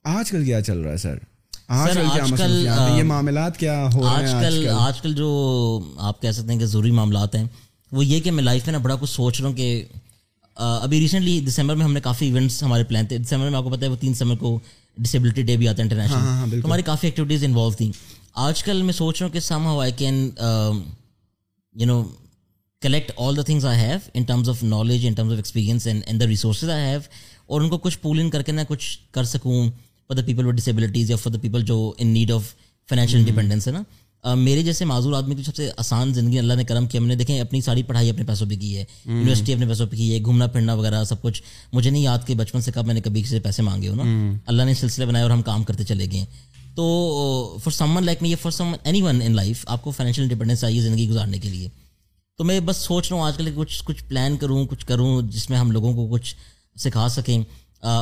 [0.03, 1.15] آج کل کیا چل رہا ہے سر؟
[1.71, 1.97] آج
[2.37, 5.29] کل یہ معاملات کیا ہو آج کل آج کل؟ جو
[5.99, 7.43] آپ کہہ سکتے ہیں کہ ضروری معاملات ہیں
[7.91, 9.83] وہ یہ کہ میں لائف میں نا بڑا کچھ سوچ رہا ہوں کہ
[10.57, 13.69] ابھی ریسنٹلی دسمبر میں ہم نے کافی ایونٹس ہمارے پلان تھے۔ دسمبر میں آپ کو
[13.69, 14.57] پتا ہے وہ تین دسمبر کو
[14.97, 17.91] ڈسیبلٹی ڈے بھی آتا ہے انٹرنیشنل تو ہماری کافی ایکٹیویٹیز انوالو تھیں۔
[18.45, 20.29] آج کل میں سوچ رہا ہوں کہ somehow I can
[21.75, 22.03] you know
[22.81, 26.21] collect all the things I have in terms of knowledge in terms of experience and
[26.21, 26.99] the resources I have
[27.45, 29.69] اور ان کو کچھ پول ان کر کے نا کچھ کر سکوں۔
[30.11, 32.43] For the people with disabilities یا فار دا پیپل جو in need of
[32.89, 36.63] financial independence ہے نا؟ میرے جیسے معذور آدمی کی سب سے آسان زندگی اللہ نے
[36.63, 39.67] کرم کیا ہم نے دیکھیں اپنی ساری پڑھائی اپنے پیسوں پہ کی ہے یونیورسٹی اپنے
[39.67, 41.41] پیسوں پہ کی ہے گھومنا پھرنا وغیرہ سب کچھ۔
[41.73, 43.95] مجھے نہیں یاد کہ بچپن سے کب میں نے کبھی کسی سے پیسے مانگے ہو
[43.95, 44.03] نا۔
[44.45, 46.25] اللہ نے سلسلے بنائے اور ہم کام کرتے چلے گئے۔
[46.75, 50.81] تو for someone like me for some anyone in life آپ کو فائنینشیل انڈیپینڈنس چاہیے
[50.81, 51.67] زندگی گزارنے کے لیے۔
[52.37, 55.49] تو میں بس سوچ رہا ہوں آج کل کچھ کچھ پلان کروں کچھ کروں جس
[55.49, 56.35] میں ہم لوگوں کو کچھ
[56.79, 57.41] سکھا سکیں۔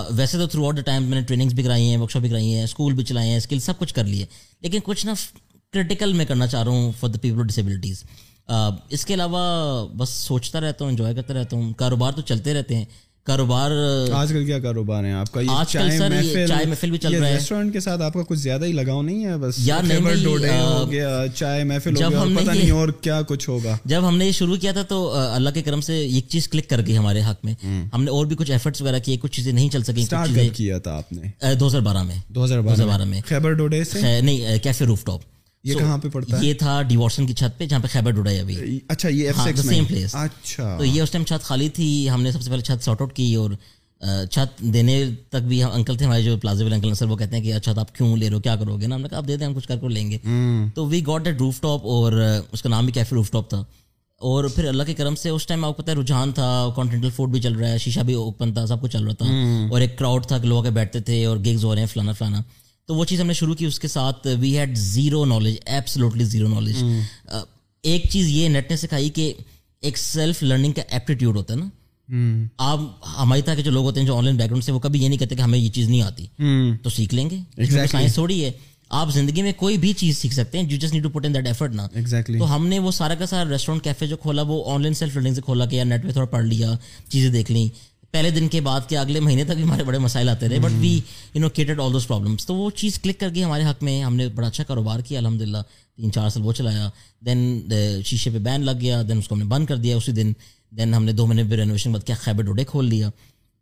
[0.09, 2.29] ویسے تو تھرو آؤٹ دا ٹائم میں نے ٹریننگس بھی کرائی ہیں ورک شاپ بھی
[2.29, 4.25] کرائی ہیں اسکول بھی چلائے ہیں اسکل سب کچھ کر لیے۔
[4.61, 5.13] لیکن کچھ نا
[5.73, 8.03] کرٹیکل میں کرنا چاہ رہا ہوں فار دا پیپل ڈسیبلٹیز
[8.89, 12.75] اس کے علاوہ بس سوچتا رہتا ہوں انجوائے کرتا رہتا ہوں۔ کاروبار تو چلتے رہتے
[12.75, 12.85] ہیں
[13.23, 13.71] کاروبار
[14.13, 16.13] آج کل کیا کاروبار ہے آپ کا؟ آج کل سر
[16.47, 19.01] چائے محفل بھی چل رہا ہے۔ ریسٹورینٹ کے ساتھ آپ کا کچھ زیادہ ہی لگاؤ
[19.01, 19.84] نہیں ہے؟ بس یار
[20.23, 24.25] ہو گیا چائے محفل ہو گیا پتہ نہیں اور کیا کچھ ہوگا۔ جب ہم نے
[24.25, 27.21] یہ شروع کیا تھا تو اللہ کے کرم سے ایک چیز کلک کر گئی ہمارے
[27.21, 27.53] حق میں۔
[27.93, 30.77] ہم نے اور بھی کچھ ایفرٹس وغیرہ کیے کچھ چیزیں نہیں چل سکی اسٹارٹ کیا
[30.77, 34.58] تھا آپ نے؟ دو ہزار بارہ میں۔ دو ہزار بارہ میں۔ خیبر ڈوڈے سے؟ نہیں
[34.63, 35.21] کیفے روف ٹاپ
[35.63, 38.80] یہ کہاں پہ پڑتا ہے؟ یہ تھا ڈیوارسن کی چھت پہ جہاں پہ خیبر ابھی۔
[38.88, 42.41] اچھا یہ سیم پلیس اچھا۔ تو یہ اس ٹائم چھت خالی تھی ہم نے سب
[42.41, 43.50] سے پہلے چھت سارٹ آؤٹ کی اور
[44.32, 47.36] چھت دینے تک بھی ہم انکل تھے ہمارے جو پلازا ویل انکل سر وہ کہتے
[47.38, 49.17] ہیں کہ اچھا آپ کیوں لے رہے ہو؟ کیا کرو گے نا؟ ہم نے کہا
[49.17, 50.17] آپ دے دیں ہم کچھ کر کر لیں گے۔
[50.76, 52.13] تو we got at rooftop اور
[52.52, 53.63] اس کا نام بھی کیفے روف ٹاپ تھا۔
[54.17, 57.10] اور پھر اللہ کے کرم سے اس ٹائم آپ کو پتا ہے رجحان تھا کانٹینٹل
[57.10, 59.26] فوڈ بھی چل رہا ہے شیشہ بھی اوپن تھا سب کچھ چل رہا تھا۔
[59.72, 62.12] اور ایک کراؤڈ تھا کہ لوگ کے بیٹھتے تھے اور گیگز ہو رہے ہیں فلانا
[62.12, 62.41] فلانا۔
[62.89, 66.23] تو وہ چیز ہم نے شروع کی اس کے ساتھ we had zero knowledge absolutely
[66.23, 66.84] zero knowledge
[67.84, 69.34] ایک چیز یہ نیٹ نے سکھائی کہ
[69.82, 71.65] ایک سیلف لرننگ کا ایپٹیٹیوڈ ہوتا ہے نا۔
[72.58, 72.80] آپ
[73.17, 75.04] ہماری طرح کے جو لوگ ہوتے ہیں جو آن لائن بیک گراؤنڈ سے وہ کبھی
[75.04, 76.25] یہ نہیں کہتے کہ ہمیں یہ چیز نہیں آتی۔
[76.84, 77.38] تو سیکھ لیں گے۔
[77.88, 78.52] سائنس تھوڑی ہے۔
[78.89, 81.34] آپ زندگی میں کوئی بھی چیز سیکھ سکتے ہیں you just need to put in
[81.34, 81.88] that effort نا۔
[82.39, 85.15] تو ہم نے وہ سارا کا سارا ریسٹورینٹ کیفے جو کھولا وہ آن لائن سیلف
[85.15, 86.73] لرننگ سے کھولا کہ یار نیٹ پہ تھوڑا پڑھ لیا
[87.10, 90.30] چیزیں دیکھ لیں۔ پہلے دن کے بعد کے اگلے مہینے تک بھی ہمارے بڑے مسائل
[90.30, 90.93] آتے رہے but we
[91.34, 94.02] you know tackled all those problems تو وہ چیز کلک کر گئی ہمارے حق میں
[94.04, 95.58] ہم نے بڑا اچھا کاروبار کیا الحمد للہ
[95.98, 96.89] تین چار سال وہ چلایا.
[97.26, 97.72] دین
[98.06, 100.32] شیشے پہ بین لگ گیا دین اس کو ہم نے بند کر دیا اسی دن.
[100.78, 103.10] دین ہم نے دو مہینے پہ رینویشن بعد کیا خیبر ڈوڈے کھول دیا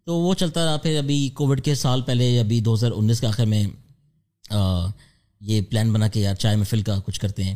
[0.07, 0.77] تو وہ چلتا رہا.
[0.77, 3.65] پھر ابھی کووڈ کے سال پہلے، ابھی دو ہزار انیس کے آخر میں
[5.41, 7.55] یہ پلان بنا کے یار چائے محفل کا کچھ کرتے ہیں.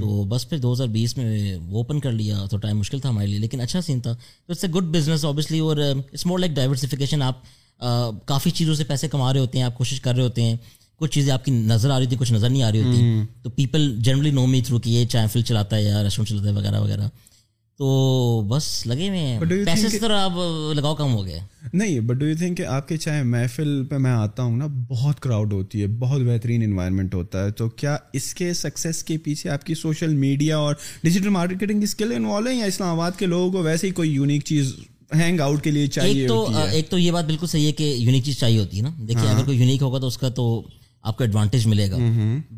[0.00, 3.08] تو بس پھر دو ہزار بیس میں وہ اوپن کر لیا تو ٹائم مشکل تھا
[3.08, 4.12] ہمارے لیے لیکن اچھا سین تھا۔
[4.46, 7.42] تو it's a good business obviously اور اٹس مور لائک ڈائیورسفیکیشن آپ
[8.26, 10.56] کافی چیزوں سے پیسے کما رہے ہوتے ہیں آپ کوشش کر رہے ہوتے ہیں۔
[10.96, 13.00] کچھ چیزیں آپ کی نظر آ رہی تھی کچھ نظر نہیں آ رہی ہوتی۔
[13.42, 16.48] تو people generally know me through کہ یہ چائے فل چلاتا ہے یا ریسٹورینٹ چلاتا
[16.48, 17.08] ہے وغیرہ وغیرہ۔
[17.78, 17.88] تو
[18.48, 19.40] بس لگے ہوئے ہیں.
[19.66, 20.32] پیسے سے تو آپ
[20.74, 21.40] لگاؤ کم ہو گئے.
[21.72, 24.66] نہیں بٹ ڈو یو تھنک کہ آپ کے چاہے محفل پہ میں آتا ہوں نا
[24.88, 29.18] بہت کراؤڈ ہوتی ہے بہت بہترین انوائرمنٹ ہوتا ہے تو کیا اس کے سکسیس کے
[29.18, 33.18] پیچھے آپ کی سوشل میڈیا اور ڈیجیٹل مارکیٹنگ کی اسکل انوالو ہے یا اسلام آباد
[33.18, 34.74] کے لوگوں کو ویسے ہی کوئی یونیک چیز
[35.14, 37.94] ہینگ آؤٹ کے لیے چاہیے ایک تو ایک تو یہ بات بالکل صحیح ہے کہ
[37.98, 40.44] یونیک چیز چاہیے ہوتی ہے نا۔ دیکھیے اگر کوئی یونیک ہوگا تو اس کا تو
[41.08, 41.96] آپ کو ایڈوانٹیج ملے گا.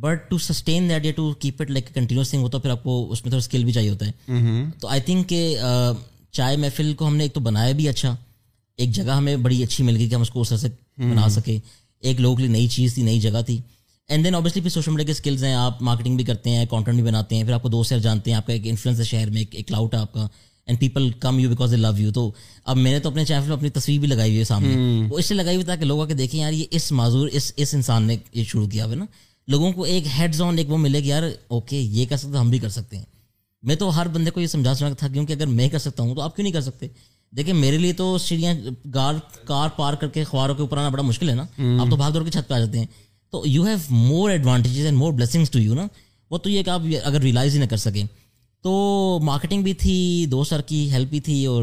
[0.01, 2.83] بٹ ٹو سسٹین دیٹ یا to keep it like continuous thing ہوتا ہے پھر آپ
[2.85, 4.65] کو اس میں تھوڑا اسکل بھی چاہیے ہوتا ہے.
[4.81, 5.57] تو آئی تھنک کہ
[6.33, 8.15] چائے محفل کو ہم نے ایک تو بنایا بھی اچھا.
[8.79, 11.29] ایک جگہ ہمیں بڑی اچھی مل گئی کہ ہم اس کو اس طرح سے بنا
[11.29, 11.59] سکے
[12.03, 13.61] ایک لوگوں کے لیے نئی چیز تھی نئی جگہ تھی.
[14.09, 16.97] اینڈ دین اوبیسلی پھر سوشل میڈیا کے اسکلز ہیں آپ مارکیٹنگ بھی کرتے ہیں کانٹینٹ
[16.97, 17.45] بھی بناتے ہیں.
[17.45, 19.67] پھر آپ کو دو سیر جانتے ہیں آپ کا ایک انفلوئنس ہے شہر میں ایک
[19.69, 20.27] کلاؤٹ ہے آپ کا.
[20.71, 22.33] And people come you because they love you تو
[22.65, 24.77] اب میں نے تو اپنے چینل اپنی تصویر بھی لگائی ہوئی ہے سامنے۔
[25.09, 27.53] وہ اس لیے لگائی ہوئی تاکہ لوگ آ کے دیکھیں یار یہ اس معذور اس
[27.57, 29.05] اس انسان نے یہ شروع کیا ہوا نا۔
[29.49, 32.51] لوگوں کو ایک ہیڈ آن ایک وہ ملے کہ یار اوکے یہ کر سکتے ہم
[32.51, 33.05] بھی کر سکتے ہیں۔
[33.63, 36.15] میں تو ہر بندے کو یہ سمجھا سکتا تھا کیونکہ اگر میں کر سکتا ہوں
[36.15, 36.87] تو آپ کیوں نہیں کر سکتے؟
[37.37, 38.55] دیکھیں میرے لیے تو سیڑھیاں
[38.95, 41.43] گار کار پار کر کے خواروں کے اوپر آنا بڑا مشکل ہے نا۔
[41.81, 42.87] آپ تو بھاگ دوڑ کے چھت پہ آ جاتے ہیں۔
[43.31, 45.87] تو you have more advantages and more blessings to you نا۔
[46.31, 48.05] وہ تو یہ کہ آپ اگر ریئلائز ہی نہ کر سکیں۔
[48.63, 51.63] تو مارکیٹنگ بھی تھی دو سر کی ہیلپ بھی تھی اور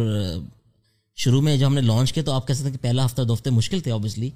[1.17, 3.21] شروع میں جب ہم نے لانچ کیا تو آپ کہہ سکتے ہیں کہ پہلا ہفتہ
[3.21, 4.29] دو ہفتے مشکل تھے اوبیسلی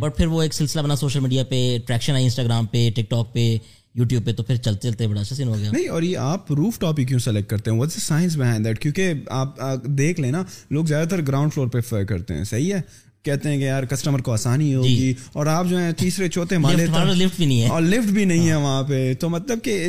[0.00, 3.32] بٹ پھر وہ ایک سلسلہ بنا سوشل میڈیا پہ ٹریکشن آئی انسٹاگرام پہ ٹک ٹاک
[3.32, 3.56] پہ
[3.94, 6.52] یوٹیوب پہ تو پھر چلتے چلتے بڑا اچھا سین ہو گیا۔ نہیں اور یہ آپ
[6.52, 10.42] روف ٹاپک کیوں سلیکٹ کرتے ہیں؟ واٹس سائنس بہائنڈ دیٹ کیونکہ آپ دیکھ لیں نا
[10.70, 12.80] لوگ زیادہ تر گراؤنڈ فلور پہ کرتے ہیں صحیح ہے؟
[13.26, 16.58] کہتے ہیں کہ یار کسٹمر کو آسانی ہوگی جی۔ اور آپ جو ہیں تیسرے چوتھے
[16.58, 19.88] مالے لفٹ بھی نہیں ہے۔ اور لفٹ بھی نہیں ہے وہاں پہ۔ تو مطلب کہ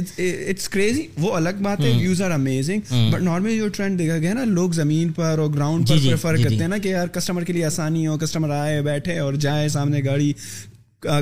[0.49, 4.33] اٹس کریزی وہ الگ بات ہے۔ Views are amazing but normally جو ٹرینڈ دیکھا گیا
[4.33, 7.53] نا لوگ زمین پر اور گراؤنڈ پر پریفر کرتے ہیں نا کہ یار کسٹمر کے
[7.53, 10.33] لیے آسانی ہو کسٹمر آئے بیٹھے اور جائے سامنے گاڑی۔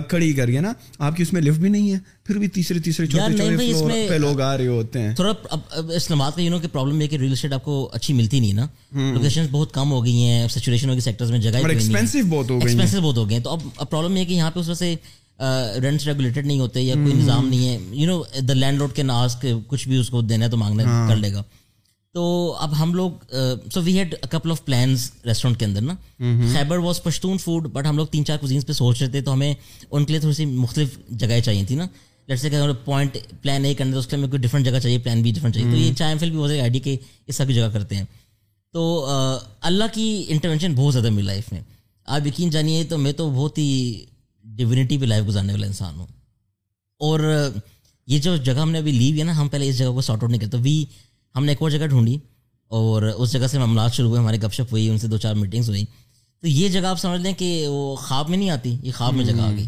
[0.08, 2.80] کڑی کر کے نا آپ کی اس میں لفٹ بھی نہیں ہے پھر بھی تیسرے
[2.80, 5.34] تیسرے چھوٹے چھوٹے پہ لوگ آ رہے ہوتے ہیں۔ تھوڑا
[5.90, 8.54] اسلامات کا یو نو کہ پرابلم یہ کہ ریل اسٹیٹ آپ کو اچھی ملتی نہیں
[8.54, 8.68] نا۔
[9.14, 12.68] لوکیشن بہت کم ہو گئی ہیں سچویشن ہوگی سیکٹرز میں جگہ ایکسپینسو بہت ہو گئی
[12.68, 14.96] ایکسپینسو بہت ہو گئے تو اب پرابلم یہ کہ یہاں پہ اس وجہ سے
[15.82, 19.04] رینٹس ریگولیٹڈ نہیں ہوتے یا کوئی نظام نہیں ہے۔ You know the landlord کے
[19.04, 21.44] ناس کچھ بھی اس کو دینا ہے تو مانگنا ہاں۔ کر لے گا۔
[22.16, 23.12] تو اب ہم لوگ
[23.74, 25.94] so we had couple of plans restaurant کے اندر نا۔
[26.54, 29.34] Khyber was Pashtun food but ہم لوگ تین چار کوزینس پہ سوچ رہے تھے تو
[29.34, 29.54] ہمیں
[29.92, 31.88] ان کے لیے تھوڑی سی مختلف جگہیں چاہیے تھی نا۔
[32.28, 32.50] لیٹ سے
[32.86, 35.56] پوائنٹ پلان اے کرنا ہے اس کے لیے کوئی ڈفرنٹ جگہ چاہیے پلان بی ڈفرنٹ
[35.56, 36.96] چاہیے۔ تو یہ چائے فل بھی جائے آئی ڈی کے
[37.28, 38.04] اس سب جگہ کرتے ہیں۔
[38.74, 39.06] تو
[39.62, 41.62] اللہ کی انٹروینشن بہت زیادہ میری لائف میں۔
[42.06, 43.70] آپ یقین جانیے تو میں تو بہت ہی
[44.46, 46.08] ڈیونٹی پہ لائف گزارنے والا انسان ہوں۔
[47.00, 47.20] اور
[48.08, 50.24] یہ جو جگہ ہم نے ابھی لی ہے نا ہم پہلے اس جگہ کو سارٹ
[50.24, 50.84] آؤٹ نہیں کرتے۔ وی
[51.36, 52.18] ہم نے ایک اور جگہ ڈھونڈی
[52.68, 55.34] اور اس جگہ سے معاملات شروع ہوئے ہماری گپ شپ ہوئی ان سے دو چار
[55.34, 55.86] میٹنگس ہوئی
[56.42, 59.26] تو یہ جگہ آپ سمجھ لیں کہ وہ خواب میں نہیں آتی یہ خواب میں
[59.26, 59.68] جگہ آ گئی۔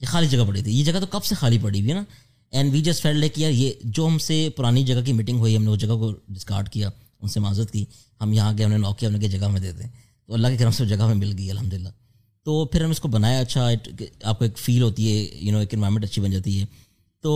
[0.00, 2.04] یہ خالی جگہ پڑی تھی۔ یہ جگہ تو کب سے خالی پڑی ہوئی ہے نا؟
[2.50, 5.56] اینڈ وی جسٹ فیل کہ یار یہ جو ہم سے پرانی جگہ کی میٹنگ ہوئی
[5.56, 6.90] ہم نے اس جگہ کو ڈسکارڈ کیا
[7.22, 7.84] ان سے معذرت کی۔
[8.20, 9.84] ہم یہاں گئے ہم نے نوک کیا ہم نے جگہ میں دیتے
[10.26, 11.88] تو اللہ کے کرم سے جگہ میں مل گئی الحمد للہ
[12.44, 13.68] تو پھر ہم اس کو بنایا اچھا
[14.22, 16.64] آپ کو ایک فیل ہوتی ہے یو نو ایک انوائرمنٹ اچھی بن جاتی ہے۔
[17.20, 17.32] تو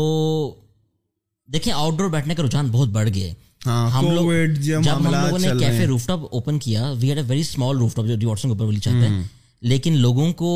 [1.52, 3.34] دیکھیں آؤٹ ڈور بیٹھنے کا رجحان بہت بڑھ گیا ہے۔
[3.66, 4.24] ہاں، ہم لوگ
[4.60, 8.04] جب ہم لوگوں نے کیفے روف ٹاپ اوپن کیا we had a very small rooftop
[8.06, 9.22] جو اوپر والی چاہتا ہے۔
[9.60, 10.50] لیکن لوگوں کو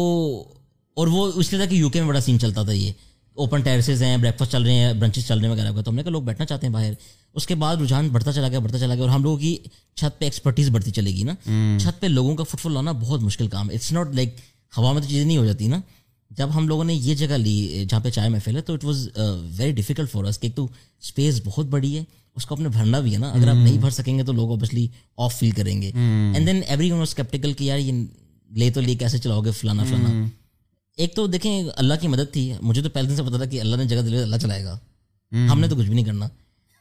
[0.94, 2.92] اور وہ اس لیے تھا کہ یو کے میں بڑا سین چلتا تھا یہ۔
[3.34, 5.96] اوپن ٹیرسز ہیں بریک فاسٹ چل رہے ہیں برنچز چل رہے ہیں وغیرہ تو ہم
[5.96, 6.92] نے کہا لوگ بیٹھنا چاہتے ہیں باہر۔
[7.34, 9.56] اس کے بعد رجحان بڑھتا چلا گیا بڑھتا چلا گیا۔ اور ہم لوگوں کی
[9.96, 11.32] چھت پہ ایکسپرٹیز بڑھتی چلے گی نا۔
[11.78, 14.34] چھت پہ لوگوں کا فٹ فال لانا بہت مشکل کام ہے۔ اٹس ناٹ لائک
[14.76, 15.80] ہوا میں تو چیزیں نہیں ہو جاتی نا۔
[16.30, 19.08] جب ہم لوگوں نے یہ جگہ لی جہاں پہ چائے محفل ہے تو it was
[19.56, 20.64] very difficult for us کہ ایک تو
[21.02, 22.04] اسپیس بہت بڑی ہے
[22.36, 24.50] اس کو اپنے بھرنا بھی ہے نا۔ اگر آپ نہیں بھر سکیں گے تو لوگ
[24.50, 25.90] اوبیسلی آف فیل کریں گے۔
[26.34, 28.04] And then everyone skeptical کہ یار یہ
[28.50, 30.26] لے تو لے کیسے چلاؤ گے فلانا۔ فلانا
[30.96, 33.60] ایک تو دیکھیں اللہ کی مدد تھی۔ مجھے تو پہلے دن سے پتا تھا کہ
[33.60, 34.78] اللہ نے جگہ دلی اللہ چلائے گا۔
[35.32, 36.28] ہم نے تو کچھ بھی نہیں کرنا۔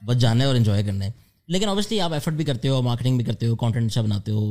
[0.06, 1.12] بس جانا ہے اور انجوائے کرنا ہے۔
[1.48, 4.42] لیکن اوبیسلی آپ ایفرٹ بھی کرتے ہو مارکیٹنگ بھی کرتے ہو کانٹینٹ اچھا بناتے ہو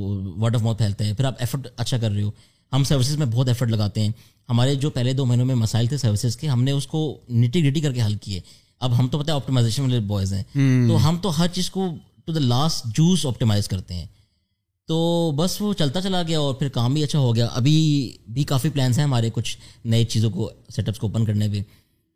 [0.41, 2.31] ورڈ آف ماؤتھ پھیلتے ہیں پھر آپ ایفرٹ اچھا کر رہے ہو۔
[2.73, 4.09] ہم سروسز میں بہت ایفرٹ لگاتے ہیں۔
[4.49, 7.71] ہمارے جو پہلے دو مہینوں میں مسائل تھے سروسز کے ہم نے اس کو نٹی
[7.71, 8.41] گٹی کر کے حل کیے۔
[8.81, 10.43] اب ہم تو پتہ ہے آپٹیمائزیشن والے بوائز ہیں۔
[10.89, 11.89] تو ہم تو ہر چیز کو
[12.25, 14.07] to the last juice optimize کرتے ہیں۔
[14.87, 18.45] تو بس وہ چلتا چلا گیا اور پھر کام بھی اچھا ہو گیا۔ ابھی بھی
[18.45, 21.63] کافی پلانس ہیں ہمارے کچھ نئے چیزوں کو سیٹ اپس کو اوپن کرنے پہ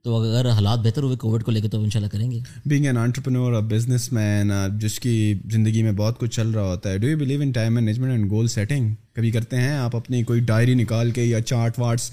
[0.04, 2.38] تو اگر حالات بہتر ہوئے کووڈ کو لے کے تو ان شاء اللہ کریں گے۔
[2.66, 5.12] Being an entrepreneur businessman جس کی
[5.50, 8.30] زندگی میں بہت کچھ چل رہا ہوتا ہے do you believe in time management and
[8.30, 12.10] goal setting کبھی کرتے ہیں آپ اپنی کوئی ڈائری نکال کے یا چارٹ واٹس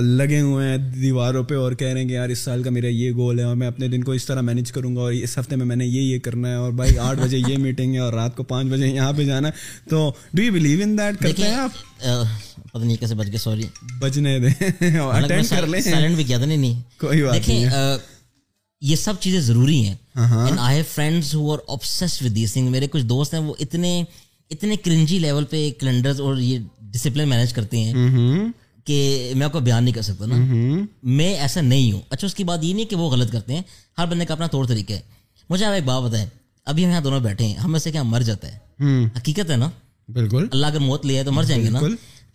[0.00, 2.86] لگے ہوئے ہیں دیواروں پہ اور کہہ رہے ہیں کہ یار اس سال کا میرا
[2.86, 5.38] یہ گول ہے اور میں اپنے دن کو اس طرح مینیج کروں گا اور اس
[5.38, 7.98] ہفتے میں میں نے یہ یہ کرنا ہے اور بھائی آٹھ بجے یہ میٹنگ ہے
[7.98, 11.22] اور رات کو پانچ بجے یہاں پہ جانا ہے۔ تو do you believe in that
[11.22, 11.70] کرتے ہیں آپ؟
[12.72, 13.62] پتہ نہیں کیسے بچ گئے سوری
[13.98, 14.80] بچنے دیں۔
[15.50, 17.68] کر لیں۔ سائلنٹ بھی کیا تھا نہیں کوئی بات دیکھیں
[18.80, 22.70] یہ سب چیزیں ضروری ہیں۔ And I have friends who are obsessed with these thing
[22.70, 24.04] میرے کچھ دوست ہیں وہ اتنے
[24.50, 27.94] اتنے کرنجی لیول پہ کیلنڈر اور یہ ڈسپلن مینیج کرتے ہیں
[28.84, 30.36] کہ میں آپ کو بیان نہیں کر سکتا نا۔
[31.02, 33.62] میں ایسا نہیں ہوں۔ اچھا اس کی بات یہ نہیں کہ وہ غلط کرتے ہیں۔
[33.98, 35.00] ہر بندے کا اپنا طور طریقہ ہے۔
[35.50, 36.26] مجھے آپ ایک بات بتائیں۔
[36.64, 38.58] ابھی ہم یہاں دونوں بیٹھے ہیں۔ ہم میں سے کیا مر جاتا ہے؟
[39.16, 39.70] حقیقت ہے نا؟
[40.08, 41.78] بالکل۔ اللہ اگر موت لیا ہے تو مر جائیں گے نا؟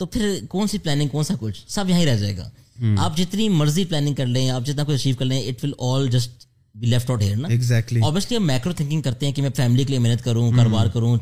[0.04, 2.49] تو پھر کون سی پلاننگ کون سا کچھ؟ سب یہاں ہی رہ جائے گا۔
[2.97, 6.08] آپ جتنی مرضی پلاننگ کر لیں آپ جتنا کچھ اچیو کر لیں it will all
[6.08, 6.45] just
[6.76, 9.84] be left out here نا۔ ایگزیکٹلی اوبیسلی ہم میکرو تھنکنگ کرتے ہیں کہ میں فیملی
[9.84, 11.18] کے لیے محنت کروں کاروبار کروں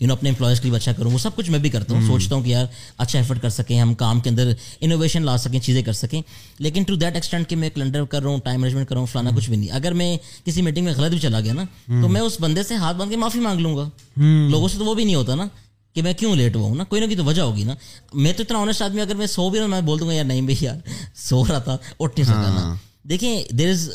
[0.00, 2.06] یو نو اپنے امپلائز کے لیے اچھا کروں وہ سب کچھ میں بھی کرتا ہوں۔
[2.06, 2.66] سوچتا ہوں کہ یار
[2.98, 6.22] اچھا ایفرٹ کر سکیں ہم کام کے اندر انوویشن لا سکیں چیزیں کر سکیں۔
[6.58, 9.06] لیکن ٹو دیٹ ایکسٹینٹ کہ میں کیلنڈر کر رہا ہوں ٹائم مینجمنٹ کر رہا ہوں
[9.06, 11.62] فلانا کچھ بھی نہیں۔ اگر میں کسی میٹنگ میں غلط بھی چلا گیا نا
[12.02, 13.88] تو میں اس بندے سے ہاتھ باندھ کے معافی مانگ لوں گا۔
[14.50, 15.46] لوگوں سے تو وہ بھی نہیں ہوتا نا۔
[15.94, 17.74] کہ میں کیوں لیٹ ہوا ہوں نا؟ کوئی نہ کوئی تو وجہ ہوگی نا۔
[18.12, 20.24] میں تو اتنا آنےسٹ آدمی اگر میں سو بھی رہا میں بول دوں گا یار
[20.24, 20.76] نہیں بھائی یار
[21.14, 22.76] سو رہا تھا اٹھ نہیں سکتا نا ہاں۔
[23.08, 23.90] دیکھیں دیر از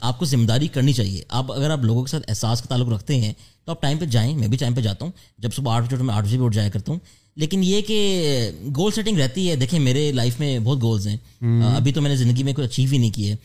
[0.00, 2.88] آپ کو ذمہ داری کرنی چاہیے۔ آپ اگر آپ لوگوں کے ساتھ احساس کا تعلق
[2.88, 3.32] رکھتے ہیں
[3.64, 6.02] تو آپ ٹائم پہ جائیں میں بھی ٹائم پہ جاتا ہوں۔ جب صبح آٹھ بجے
[6.02, 6.98] میں آٹھ بجے بھی اٹھ جایا کرتا ہوں۔
[7.36, 11.16] لیکن یہ کہ گول سیٹنگ رہتی ہے دیکھیں میرے لائف میں بہت گولز ہیں۔
[11.76, 13.36] ابھی تو میں نے زندگی میں کوئی اچیو ہی نہیں کیے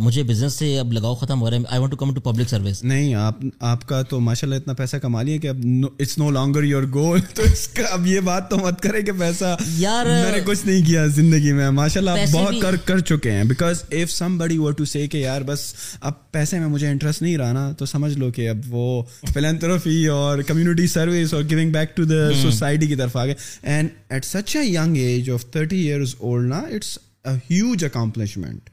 [0.00, 2.48] مجھے بزنس سے اب لگاؤ ختم ہو رہا ہے۔ I want to come to public
[2.48, 5.56] service نہیں آپ آپ کا تو ماشاء اللہ اتنا پیسہ کما لیے کہ اب
[5.98, 9.12] it's no longer your goal تو اس کا اب یہ بات تو مت کرے کہ
[9.18, 12.98] پیسہ یار میں نے کچھ نہیں کیا زندگی میں۔ ماشاء اللہ آپ بہت کر کر
[12.98, 16.68] چکے ہیں۔ بیکاز اف سم بڑی ور ٹو سے کہ یار بس اب پیسے میں
[16.68, 19.02] مجھے انٹرسٹ نہیں رہا نا تو سمجھ لو کہ اب وہ
[19.34, 23.88] فلینتھروفی اور کمیونٹی سروس اور giving back to the society کی طرف آ گئے and
[24.08, 28.70] at such a young age of thirty years old نا it's a huge accomplishment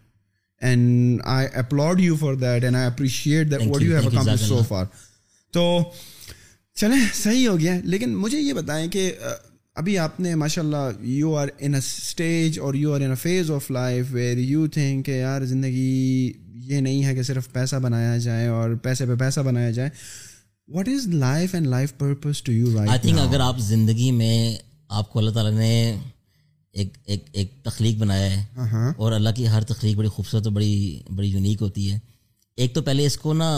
[0.62, 4.62] and I applaud you for that and I appreciate that what you have accomplish so
[4.68, 4.86] far
[5.54, 5.84] تو
[6.76, 9.12] چلیں صحیح ہو گیا لیکن مجھے یہ بتائیں کہ
[9.76, 13.16] ابھی آپ نے ماشاء اللہ you are in a stage اور you are in a
[13.16, 17.76] phase of life where you think کہ یار زندگی یہ نہیں ہے کہ صرف پیسہ
[17.76, 19.90] بنایا جائے اور پیسے پہ پیسہ بنایا جائے۔
[20.68, 24.56] What is life and life purpose to you I think اگر آپ زندگی میں
[24.90, 25.98] آپ کو اللہ تعالیٰ نے
[26.78, 28.46] ایک ایک ایک تخلیق بنایا ہے
[28.98, 30.72] اور اللہ کی ہر تخلیق بڑی خوبصورت اور بڑی
[31.16, 32.00] بڑی یونیک ہوتی ہے۔
[32.58, 33.50] ایک تو پہلے اس کو نا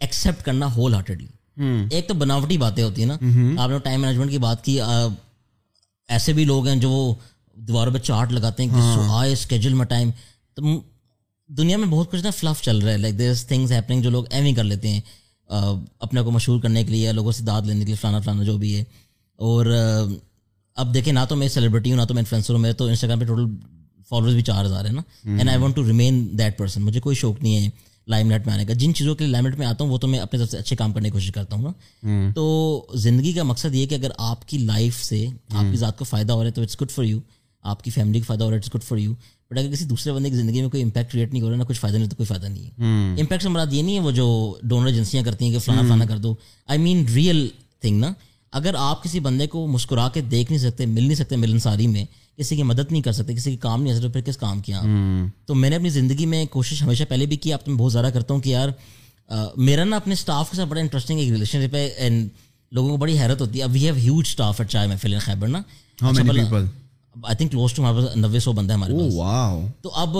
[0.00, 1.26] ایکسیپٹ کرنا ہول ہارٹیڈلی
[1.90, 3.14] ایک تو بناوٹی باتیں ہوتی ہیں نا۔
[3.62, 4.78] آپ نے ٹائم مینجمنٹ کی بات کی
[6.08, 7.14] ایسے بھی لوگ ہیں جو
[7.56, 10.10] دیواروں پہ چارٹ لگاتے ہیں کہ ہاں۔ آئے اسکیجول میں ٹائم
[10.54, 10.62] تو
[11.48, 14.24] دنیا میں بہت کچھ نا فلف چل رہا ہے۔ لائک دیر تھنگس ہیپننگ جو لوگ
[14.30, 15.00] ایویں کر لیتے ہیں۔
[16.00, 18.56] اپنے کو مشہور کرنے کے لیے لوگوں سے داد لینے کے لیے فلانا فلانا جو
[18.58, 18.84] بھی ہے۔
[19.38, 19.66] اور
[20.78, 23.20] اب دیکھیں نہ تو میں سیلیبریٹی ہوں نہ تو میں انفلوئنسر ہوں میں تو انسٹاگرام
[23.20, 23.46] پہ ٹوٹل
[24.08, 25.02] فالوورز بھی چار ہزار ہے نا.
[25.26, 27.70] And I want to remain that person مجھے کوئی شوق نہیں ہے
[28.08, 28.72] لائم لائٹ میں آنے کا.
[28.72, 30.58] جن چیزوں کے لیے لائم لائٹ میں آتا ہوں وہ تو میں اپنے طرف سے
[30.58, 32.30] اچھے کام کرنے کی کوشش کرتا ہوں نا.
[32.34, 36.04] تو زندگی کا مقصد یہ کہ اگر آپ کی لائف سے آپ کی ذات کو
[36.04, 37.18] فائدہ ہو رہا ہے تو اٹس گڈ فار یو
[37.64, 39.12] آپ کی فیملی کو فائدہ ہو رہا ہے it's good for you
[39.50, 41.64] but اگر کسی دوسرے بندے کی زندگی میں کوئی امپیکٹ کریٹ نہیں ہو رہا نا
[41.64, 43.20] کچھ فائدہ نہیں تو کوئی فائدہ نہیں ہے.
[43.20, 46.04] امپیکٹ سے مراد یہ نہیں ہے وہ جو ڈونر ایجنسیاں کرتی ہیں کہ فلانا فلانا
[46.06, 46.34] کر دو.
[46.68, 47.48] آئی مین ریئل
[47.80, 48.12] تھنگ نا.
[48.52, 52.04] اگر آپ کسی بندے کو مسکرا کے دیکھ نہیں سکتے مل نہیں سکتے ملنساری میں
[52.38, 54.82] کسی کی مدد نہیں کر سکتے کسی کی کام نہیں سکتے پھر کس کام کیا؟
[55.46, 57.92] تو میں نے اپنی زندگی میں کوشش ہمیشہ پہلے بھی کی اب تو میں بہت
[57.92, 58.68] زیادہ کرتا ہوں کہ یار
[59.56, 62.28] میرا نا اپنے اسٹاف کے ساتھ بڑا انٹرسٹنگ ایک ریلیشن شپ ہے اینڈ
[62.72, 65.48] لوگوں کو بڑی حیرت ہوتی ہے۔ اب we have huge staff at Chai Mehfil Khyber
[65.48, 65.62] نا
[67.24, 69.14] آئی تھنک کلوز ٹو ہمارے نوے سو بندے ہمارے پاس۔
[69.82, 70.16] تو اب